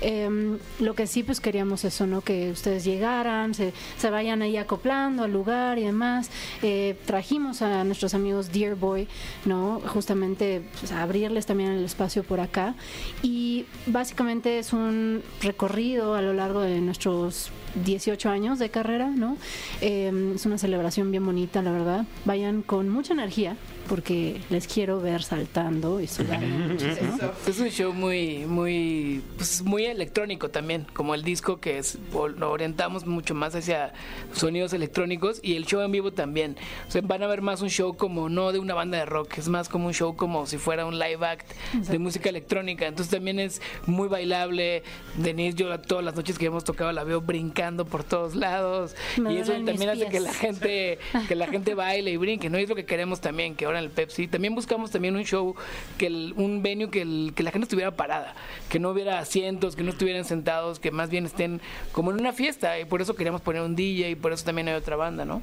[0.00, 2.20] Em, lo que sí pues queríamos eso, ¿no?
[2.20, 6.30] Que ustedes llegaran, se, se vayan ahí acoplando al lugar y demás.
[6.62, 9.08] Eh, trajimos a nuestros amigos Dear Boy,
[9.44, 9.80] ¿no?
[9.86, 12.74] Justamente pues, a abrirles también el espacio por acá.
[13.22, 17.50] Y básicamente es un recorrido a lo largo de nuestros
[17.84, 19.36] 18 años de carrera, ¿no?
[19.80, 22.04] Eh, es una celebración bien bonita, la verdad.
[22.24, 23.56] Vayan con mucha energía
[23.90, 27.32] porque les quiero ver saltando y sudando muchísimo.
[27.44, 33.04] Es un show muy, muy, pues muy electrónico también, como el disco que es, orientamos
[33.04, 33.92] mucho más hacia
[34.32, 36.56] sonidos electrónicos y el show en vivo también.
[36.86, 39.38] O sea, van a ver más un show como no de una banda de rock,
[39.38, 42.86] es más como un show como si fuera un live act de música electrónica.
[42.86, 44.84] Entonces también es muy bailable.
[45.16, 49.34] Denise, yo todas las noches que hemos tocado la veo brincando por todos lados Me
[49.34, 52.56] y eso también hace que la gente que la gente baile y brinque, ¿no?
[52.56, 55.24] Y es lo que queremos también, que ahora en el Pepsi también buscamos también un
[55.24, 55.54] show
[55.98, 58.34] que el- un venue que, el- que la gente estuviera parada,
[58.68, 61.60] que no hubiera asientos, que no estuvieran sentados, que más bien estén
[61.92, 64.68] como en una fiesta y por eso queríamos poner un DJ y por eso también
[64.68, 65.42] hay otra banda, ¿no?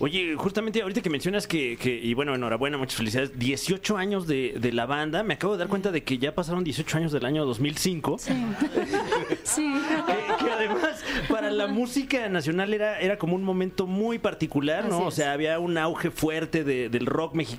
[0.00, 4.54] Oye, justamente ahorita que mencionas que, que- y bueno, enhorabuena, muchas felicidades, 18 años de,
[4.60, 7.24] de la banda, me acabo de dar cuenta de que ya pasaron 18 años del
[7.24, 8.18] año 2005.
[8.18, 8.32] Sí.
[9.42, 9.74] sí.
[10.06, 14.96] Que, que además para la música nacional era, era como un momento muy particular, ¿no?
[14.96, 15.14] Así O es.
[15.14, 17.58] sea, había un auge fuerte de- del rock mexicano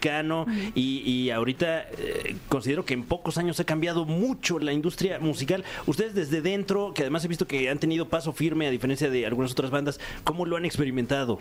[0.75, 5.63] y, y ahorita eh, considero que en pocos años ha cambiado mucho la industria musical.
[5.85, 9.25] Ustedes desde dentro, que además he visto que han tenido paso firme a diferencia de
[9.25, 11.39] algunas otras bandas, ¿cómo lo han experimentado?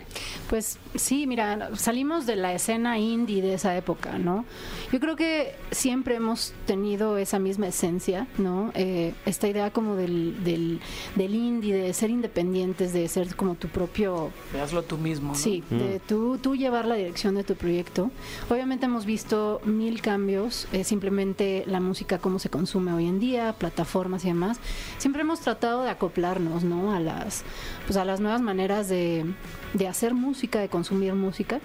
[0.49, 4.45] Pues sí, mira, salimos de la escena indie de esa época, ¿no?
[4.91, 8.71] Yo creo que siempre hemos tenido esa misma esencia, ¿no?
[8.75, 10.79] Eh, esta idea como del, del,
[11.15, 15.35] del indie, de ser independientes, de ser como tu propio Hazlo tú mismo, ¿no?
[15.35, 18.11] Sí, de tú, tú llevar la dirección de tu proyecto.
[18.59, 23.53] Obviamente hemos visto mil cambios, eh, simplemente la música, cómo se consume hoy en día,
[23.53, 24.59] plataformas y demás.
[24.97, 26.91] Siempre hemos tratado de acoplarnos, ¿no?
[26.91, 27.45] A las,
[27.87, 29.23] pues a las nuevas maneras de,
[29.73, 31.61] de hacer música, de consumir música.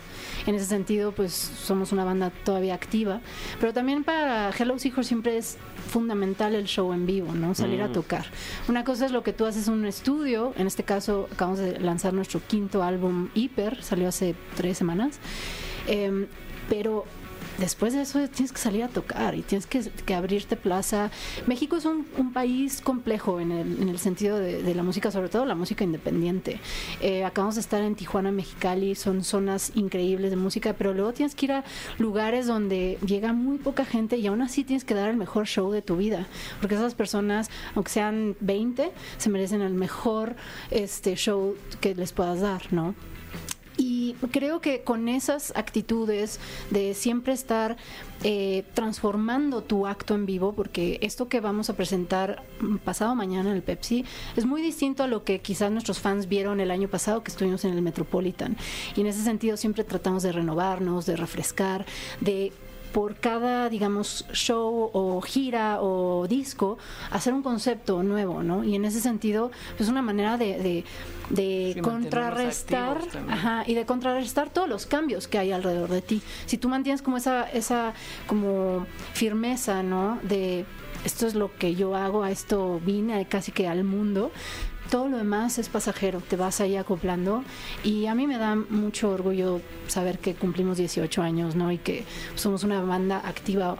[0.46, 3.20] En ese sentido, pues somos una banda todavía activa.
[3.58, 7.56] Pero también para Hello Seahorse siempre es fundamental el show en vivo, ¿no?
[7.56, 8.26] Salir a tocar.
[8.68, 11.80] Una cosa es lo que tú haces en un estudio, en este caso acabamos de
[11.80, 15.18] lanzar nuestro quinto álbum Hiper, salió hace tres semanas,
[15.86, 16.26] Em,
[16.68, 17.04] pero
[17.58, 21.10] después de eso tienes que salir a tocar y tienes que, abrirte plaza.
[21.46, 25.28] México es un, país complejo en el, en el sentido de, de la música, sobre
[25.28, 26.58] todo la música independiente.
[27.00, 31.34] Eh, acabamos de estar en Tijuana, Mexicali, son zonas increíbles de música, pero luego tienes
[31.34, 31.64] que ir a
[31.98, 35.70] lugares donde llega muy poca gente y aún así tienes que dar el mejor show
[35.70, 36.26] de tu vida,
[36.60, 40.34] porque esas personas, aunque sean 20, se merecen el mejor
[40.70, 42.94] este show que les puedas dar, ¿no?
[43.76, 46.38] Y creo que con esas actitudes
[46.70, 47.76] de siempre estar
[48.22, 53.50] eh, transformando tu acto en vivo, porque esto que vamos a presentar mm, pasado mañana
[53.50, 54.04] en el Pepsi
[54.36, 57.64] es muy distinto a lo que quizás nuestros fans vieron el año pasado que estuvimos
[57.64, 58.56] en el Metropolitan.
[58.96, 61.84] Y en ese sentido siempre tratamos de renovarnos, de refrescar,
[62.20, 62.52] de
[62.94, 66.78] por cada, digamos, show o gira o disco,
[67.10, 68.62] hacer un concepto nuevo, ¿no?
[68.62, 70.84] Y en ese sentido, pues una manera de, de,
[71.30, 76.22] de Sí, contrarrestar, ajá, y de contrarrestar todos los cambios que hay alrededor de ti.
[76.46, 77.94] Si tú mantienes como esa, esa
[78.28, 80.20] como firmeza, ¿no?
[80.22, 80.64] De
[81.04, 84.30] esto es lo que yo hago, a esto vine casi que al mundo.
[84.90, 87.42] Todo lo demás es pasajero, te vas ahí acoplando
[87.82, 91.72] y a mí me da mucho orgullo saber que cumplimos 18 años, ¿no?
[91.72, 92.04] Y que
[92.34, 93.76] somos una banda activa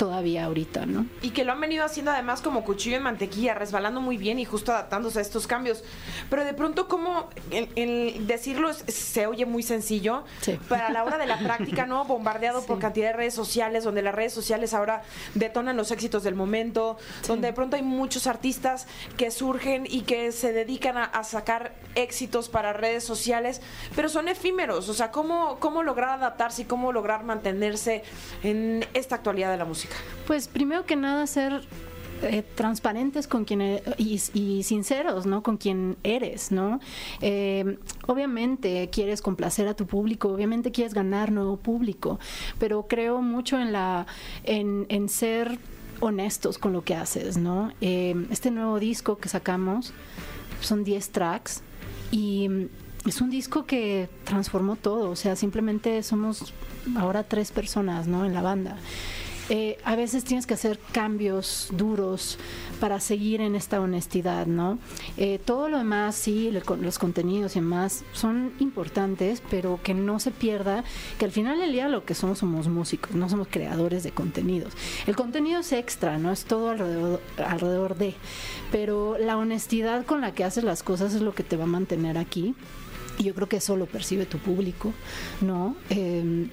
[0.00, 1.04] todavía ahorita, ¿no?
[1.20, 4.46] Y que lo han venido haciendo además como cuchillo en mantequilla, resbalando muy bien y
[4.46, 5.84] justo adaptándose a estos cambios.
[6.30, 10.58] Pero de pronto, como el, el decirlo es- se oye muy sencillo, Sí.
[10.70, 12.06] pero a la hora de la práctica, ¿no?
[12.06, 15.02] Bombardeado por cantidad de redes sociales, donde las redes sociales ahora
[15.34, 16.96] detonan los éxitos del momento,
[17.26, 18.86] donde de pronto hay muchos artistas
[19.18, 23.60] que surgen y que se dedican a, a sacar éxitos para redes sociales,
[23.94, 24.88] pero son efímeros.
[24.88, 28.02] O sea, ¿cómo, cómo lograr adaptarse y cómo lograr mantenerse
[28.42, 29.89] en esta actualidad de la música?
[30.26, 31.62] Pues primero que nada ser
[32.22, 35.42] eh, transparentes con quien e- y, y sinceros, ¿no?
[35.42, 36.78] Con quien eres, ¿no?
[37.22, 42.20] Eh, obviamente quieres complacer a tu público, obviamente quieres ganar nuevo público,
[42.58, 44.06] pero creo mucho en la
[44.44, 45.58] en, en ser
[46.00, 47.72] honestos con lo que haces, ¿no?
[47.80, 49.92] Eh, este nuevo disco que sacamos
[50.60, 51.62] son 10 tracks
[52.10, 52.68] y mm,
[53.08, 56.52] es un disco que transformó todo, o sea, simplemente somos
[56.96, 58.26] ahora tres personas, ¿no?
[58.26, 58.76] En la banda.
[59.50, 62.38] Eh, a veces tienes que hacer cambios duros
[62.80, 64.78] para seguir en esta honestidad, ¿no?
[65.18, 70.18] Eh, todo lo demás, sí, le- los contenidos y demás son importantes, pero que no
[70.20, 70.84] se pierda
[71.18, 74.72] que al final del día lo que somos somos músicos, no somos creadores de contenidos.
[75.06, 78.14] El contenido es extra, no es todo alrededor, alrededor de,
[78.72, 81.66] pero la honestidad con la que haces las cosas es lo que te va a
[81.66, 82.54] mantener aquí.
[83.18, 84.94] Y yo creo que eso lo percibe tu público,
[85.42, 85.76] ¿no?
[85.90, 86.46] Eh,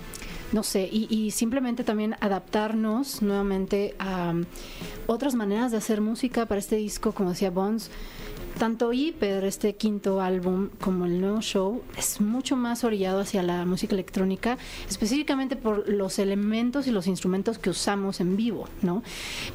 [0.52, 4.34] no sé, y, y simplemente también adaptarnos nuevamente a
[5.06, 7.90] otras maneras de hacer música para este disco, como decía Bones.
[8.60, 13.64] Tanto Hiper, este quinto álbum, como el nuevo show, es mucho más orillado hacia la
[13.66, 14.58] música electrónica,
[14.90, 19.04] específicamente por los elementos y los instrumentos que usamos en vivo, ¿no?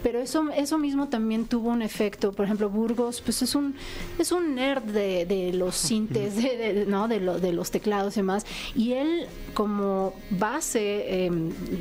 [0.04, 2.30] Pero eso, eso mismo también tuvo un efecto.
[2.30, 3.74] Por ejemplo, Burgos, pues es un,
[4.20, 7.08] es un nerd de, de los sintes, de, de- ¿no?
[7.08, 8.46] de, lo- de los teclados y demás.
[8.76, 11.30] Y él, como base eh,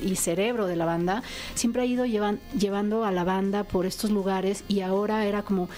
[0.03, 1.21] y cerebro de la banda,
[1.53, 5.69] siempre ha ido llevan- llevando a la banda por estos lugares y ahora era como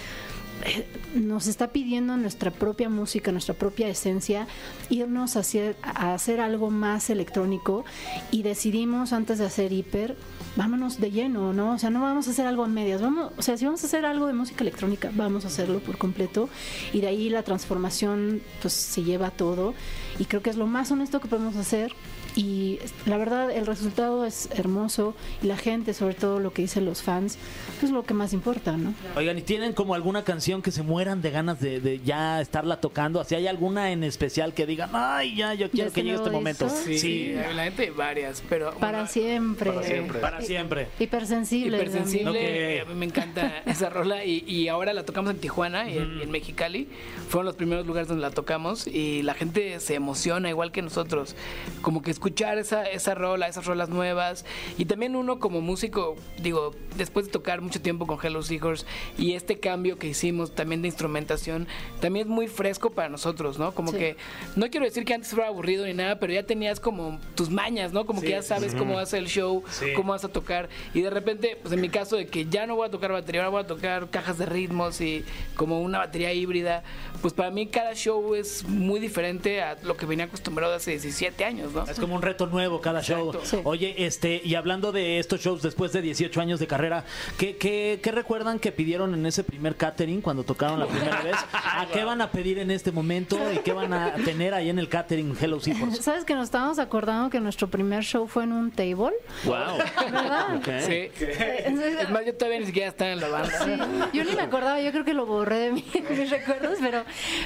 [1.15, 4.47] nos está pidiendo nuestra propia música, nuestra propia esencia,
[4.89, 7.85] irnos a hacer algo más electrónico
[8.31, 10.15] y decidimos antes de hacer hiper,
[10.55, 11.73] vámonos de lleno, ¿no?
[11.73, 13.87] O sea, no vamos a hacer algo en medias, vamos, o sea, si vamos a
[13.87, 16.49] hacer algo de música electrónica, vamos a hacerlo por completo
[16.93, 19.73] y de ahí la transformación pues se lleva todo
[20.19, 21.93] y creo que es lo más honesto que podemos hacer
[22.35, 26.85] y la verdad el resultado es hermoso y la gente, sobre todo lo que dicen
[26.85, 27.37] los fans,
[27.81, 28.93] es lo que más importa, ¿no?
[29.15, 32.77] Oigan, ¿y tienen como alguna canción que se mueran de ganas de, de ya estarla
[32.81, 33.19] tocando?
[33.19, 36.29] ¿Así hay alguna en especial que digan, ay, ya, yo quiero este que llegue este
[36.29, 36.65] momento?
[36.65, 36.79] disco?
[36.97, 39.71] Sí, la gente varias, pero Para bueno, siempre.
[39.71, 40.19] Para siempre.
[40.19, 40.87] Para siempre.
[40.99, 41.77] Hipersensible.
[41.77, 42.29] hipersensible.
[42.29, 42.35] Ok.
[42.39, 45.97] eh, A mí me encanta esa rola y, y ahora la tocamos en Tijuana y
[45.97, 46.87] en, y en Mexicali.
[47.29, 51.35] Fueron los primeros lugares donde la tocamos y la gente se emociona igual que nosotros.
[51.81, 54.45] Como que escuchar esa, esa rola, esas rolas nuevas.
[54.77, 58.85] Y también uno como músico, digo, después de tocar mucho tiempo con Hello Seahorse
[59.17, 61.67] y este cambio que hicimos también de instrumentación,
[61.99, 63.73] también es muy fresco para nosotros, ¿no?
[63.73, 63.97] Como Sí.
[63.97, 64.17] que,
[64.55, 67.91] no quiero decir que antes fuera aburrido ni nada, pero ya tenías como tus mañas,
[67.91, 68.05] ¿no?
[68.05, 69.87] Como que ya sabes cómo hace el show, Sí.
[69.93, 70.69] cómo vas a tocar.
[70.93, 73.41] Y de repente, pues en mi caso de que ya no voy a tocar batería,
[73.41, 75.25] ahora voy a tocar cajas de ritmos y
[75.57, 76.83] como una batería híbrida,
[77.21, 81.43] pues para mí cada show es muy diferente a lo que venía acostumbrado hace 17
[81.43, 81.83] años, ¿no?
[81.83, 83.33] Es como un reto nuevo cada show.
[83.43, 83.59] Sí.
[83.63, 87.03] Oye, este, y hablando de estos shows después de 18 años de carrera,
[87.37, 91.35] ¿qué, qué, qué recuerdan que pidieron en ese primer catering cuando tocaron la primera vez?
[91.53, 94.79] ¿A qué van a pedir en este momento y qué van a tener ahí en
[94.79, 96.01] el catering Hello Seahorse?
[96.01, 99.13] ¿Sabes que nos estábamos acordando que nuestro primer show fue en un table?
[99.45, 99.77] Wow.
[100.11, 100.61] ¿Verdad?
[100.85, 101.09] Sí.
[101.19, 103.59] Es más, yo todavía ni siquiera estaba en la banda.
[103.63, 103.71] Sí,
[104.17, 107.03] yo ni me acordaba, yo creo que lo borré de mi- mis recuerdos, pero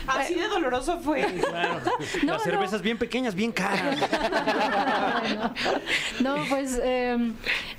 [0.08, 1.24] Así de doloroso fue.
[1.24, 1.80] Claro.
[2.24, 2.52] No, Las no.
[2.52, 3.98] cervezas bien pequeñas, bien caras.
[6.22, 7.18] no, pues eh,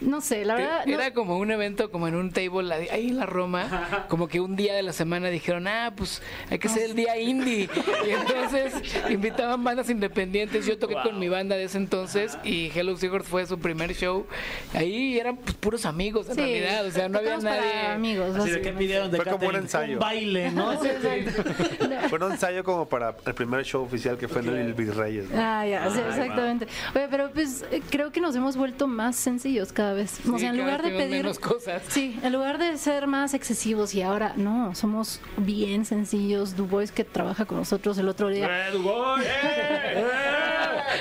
[0.01, 3.17] no sé, la verdad no- Era como un evento, como en un table ahí en
[3.19, 6.85] la Roma, como que un día de la semana dijeron, ah, pues hay que ser
[6.91, 7.69] el día indie.
[8.07, 8.75] Y entonces
[9.11, 10.67] invitaban bandas independientes.
[10.67, 14.27] Yo toqué con mi banda de ese entonces y Hello Seahorse fue su primer show.
[14.75, 17.87] Ahí eran pues, puros amigos en sí, realidad, o sea, no había nadie.
[17.89, 18.37] amigos.
[18.37, 19.99] Así de qué pidieron de Fue como un ensayo.
[19.99, 20.69] baile, ¿no?
[20.79, 22.09] Sí, exacto.
[22.09, 25.29] Fue un ensayo como para el primer show oficial que fue en el Virreyes.
[25.29, 25.41] ¿no?
[25.41, 26.68] Ah, ya, sí, exactamente.
[26.95, 30.21] Oye, pero pues eh, creo que nos hemos vuelto más sencillos cada vez.
[30.27, 31.83] o sea, en lugar de pedir menos cosas.
[31.89, 36.57] Sí, en lugar de ser más excesivos y ahora no, somos bien sencillos.
[36.57, 39.25] Dubois que trabaja con nosotros el otro día ¡Eh, Dubois!
[39.27, 40.05] ¡Eh!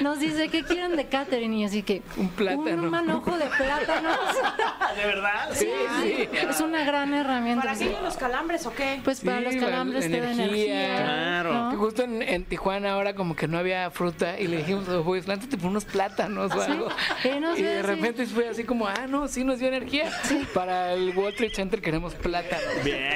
[0.02, 2.84] nos dice qué quieren de catering y así que Un plátano.
[2.84, 4.18] un manojo de plátanos.
[4.96, 5.50] ¿De verdad?
[5.54, 5.68] Sí,
[6.02, 6.30] sí.
[6.50, 7.64] Es una gran herramienta.
[7.64, 9.00] ¿Para qué los calambres o qué?
[9.04, 10.96] Pues para Sí, los la calambres te da energía.
[10.96, 10.98] energía.
[11.04, 11.54] Claro.
[11.54, 11.70] ¿no?
[11.72, 14.94] Que Justo en, en Tijuana ahora como que no había fruta y le dijimos a
[14.94, 16.72] los boys, lánzate por unos plátanos o Sí.
[16.72, 16.88] algo.
[17.24, 17.82] Eh, no y de sí.
[17.82, 20.12] repente fue así como, ah, no, sí nos dio energía.
[20.54, 22.62] Para el World Trade Center queremos plátano.
[22.84, 23.10] Bien,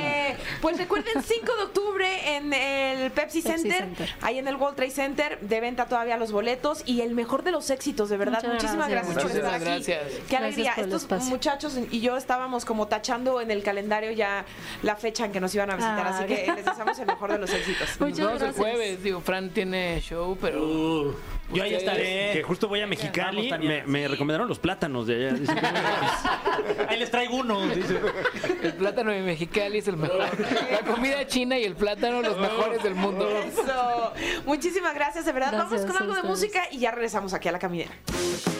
[0.00, 0.36] bien.
[0.60, 4.14] Pues recuerden, 5 de octubre en el Pepsi, Pepsi Center, Center.
[4.22, 7.52] ahí en el World Trade Center, de venta todavía los boletos y el mejor de
[7.52, 8.38] los éxitos, de verdad.
[8.42, 9.32] Muchas Muchísimas gracias, gracias.
[9.32, 9.92] por estar Muchísimas aquí.
[9.92, 10.20] gracias.
[10.28, 10.96] Qué Gracias alegría.
[10.98, 14.44] Estos muchachos y yo estábamos como tachando en el calendario ya
[14.82, 17.32] la fecha en que nos iban a visitar, Ah, así que les deseamos el mejor
[17.32, 17.88] de los éxitos.
[17.88, 18.56] Nos Muchas vemos el gracias.
[18.56, 20.62] jueves, digo, Fran tiene show, pero...
[20.62, 21.14] Uh,
[21.52, 22.30] yo ahí estaré.
[22.32, 23.50] Que justo voy a Mexicali.
[23.50, 25.38] Vamos, me, me recomendaron los plátanos de allá.
[25.38, 25.58] Dicen
[26.88, 27.66] Ahí les traigo uno.
[27.68, 28.00] dice.
[28.62, 30.18] El plátano de Mexicali es el mejor.
[30.70, 33.28] La comida china y el plátano los mejores del mundo.
[33.28, 34.12] Eso.
[34.46, 35.52] Muchísimas gracias, de verdad.
[35.52, 37.90] Gracias Vamos con algo de música y ya regresamos aquí a la caminera.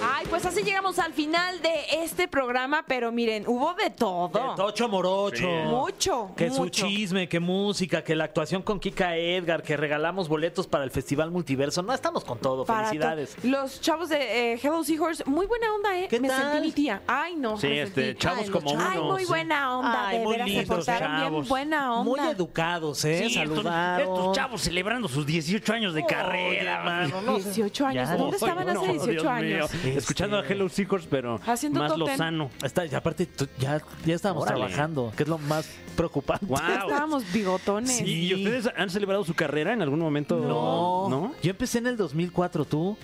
[0.04, 1.72] Ay, pues así llegamos al final de
[2.02, 4.28] este programa, pero miren, hubo de todo.
[4.28, 5.46] De Tocho Morocho.
[5.48, 6.86] Mucho, Que su mucho.
[6.86, 11.30] chisme, que música, que la actuación con Kika Edgar, que regalamos boletos para el Festival
[11.30, 11.82] Multiverso.
[11.82, 12.64] No, estamos con todo.
[12.64, 12.81] Para.
[12.84, 13.36] Felicidades.
[13.44, 16.08] Los chavos de eh, Hello Seahorse, muy buena onda, ¿eh?
[16.08, 16.52] ¿Qué me tal?
[16.52, 17.02] sentí mi tía.
[17.06, 17.56] Ay, no.
[17.56, 19.28] Sí, me este, sentí- chavos Ay, como Ay, uno, muy sí.
[19.28, 21.48] buena onda, Ay, de muy veras, se lindos portaron bien chavos.
[21.48, 22.10] buena onda.
[22.22, 23.18] Muy educados, ¿eh?
[23.28, 24.08] Sí, estos, Saludaron.
[24.08, 26.82] estos chavos celebrando sus 18 años de carrera.
[26.84, 27.44] mano, no sé.
[27.44, 28.08] 18 años.
[28.08, 29.70] Ya, ¿Dónde Ay, estaban hace 18 Dios años?
[29.84, 29.94] mío.
[29.96, 32.08] Escuchando a Hello Seekers, pero Haciendo más top ten.
[32.12, 32.50] lozano.
[32.62, 34.60] Está, y aparte, tú- ya, ya estábamos Órale.
[34.66, 36.46] trabajando, que es lo más preocupante.
[36.46, 36.58] Wow.
[36.58, 37.96] Estábamos bigotones.
[37.96, 40.36] Sí, ¿Y ustedes han celebrado su carrera en algún momento?
[40.36, 41.08] No.
[41.08, 41.34] ¿No?
[41.42, 42.96] Yo empecé en el 2004, ¿tú?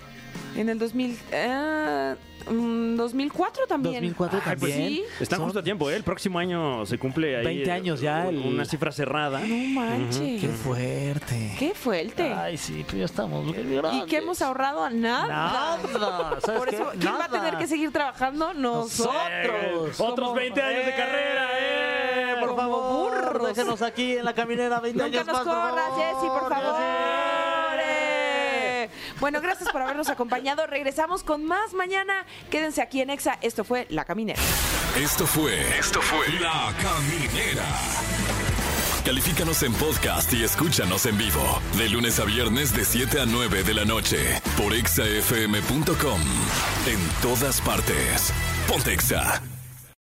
[0.55, 2.15] En el 2000, eh,
[2.49, 3.93] mm, 2004 también.
[3.95, 5.03] 2004 Ay, pues sí.
[5.19, 5.95] Están Son justo a tiempo, ¿eh?
[5.95, 7.45] El próximo año se cumple ahí.
[7.45, 9.39] 20 años ya, el- Una cifra cerrada.
[9.41, 10.41] No manches.
[10.41, 11.55] Qué fuerte.
[11.59, 12.33] Qué fuerte.
[12.33, 14.89] Ay, sí, pues ya estamos ¿Y qué hemos ahorrado?
[14.89, 15.27] Nada.
[15.27, 16.41] Nada.
[16.41, 16.75] ¿Sabes Por qué?
[16.77, 18.51] eso, ¿quién va a tener que seguir trabajando?
[18.55, 19.99] Nosotros.
[19.99, 22.35] Otros Como- 20 años de carrera, ¿eh?
[22.39, 23.47] Por Como favor, burros.
[23.49, 26.01] déjenos aquí en la caminera 20 Nunca años nos más, por corras, favor.
[26.01, 26.75] Jessy, por favor.
[26.79, 27.48] Jessy.
[29.19, 30.67] Bueno, gracias por habernos acompañado.
[30.67, 32.25] Regresamos con más mañana.
[32.49, 33.37] Quédense aquí en Exa.
[33.41, 34.41] Esto fue La Caminera.
[34.97, 35.77] Esto fue.
[35.77, 36.27] Esto fue.
[36.39, 37.65] La Caminera.
[39.05, 41.61] Califícanos en podcast y escúchanos en vivo.
[41.77, 44.41] De lunes a viernes, de 7 a 9 de la noche.
[44.57, 46.21] Por exafm.com.
[46.85, 48.33] En todas partes.
[48.67, 49.41] Pontexa.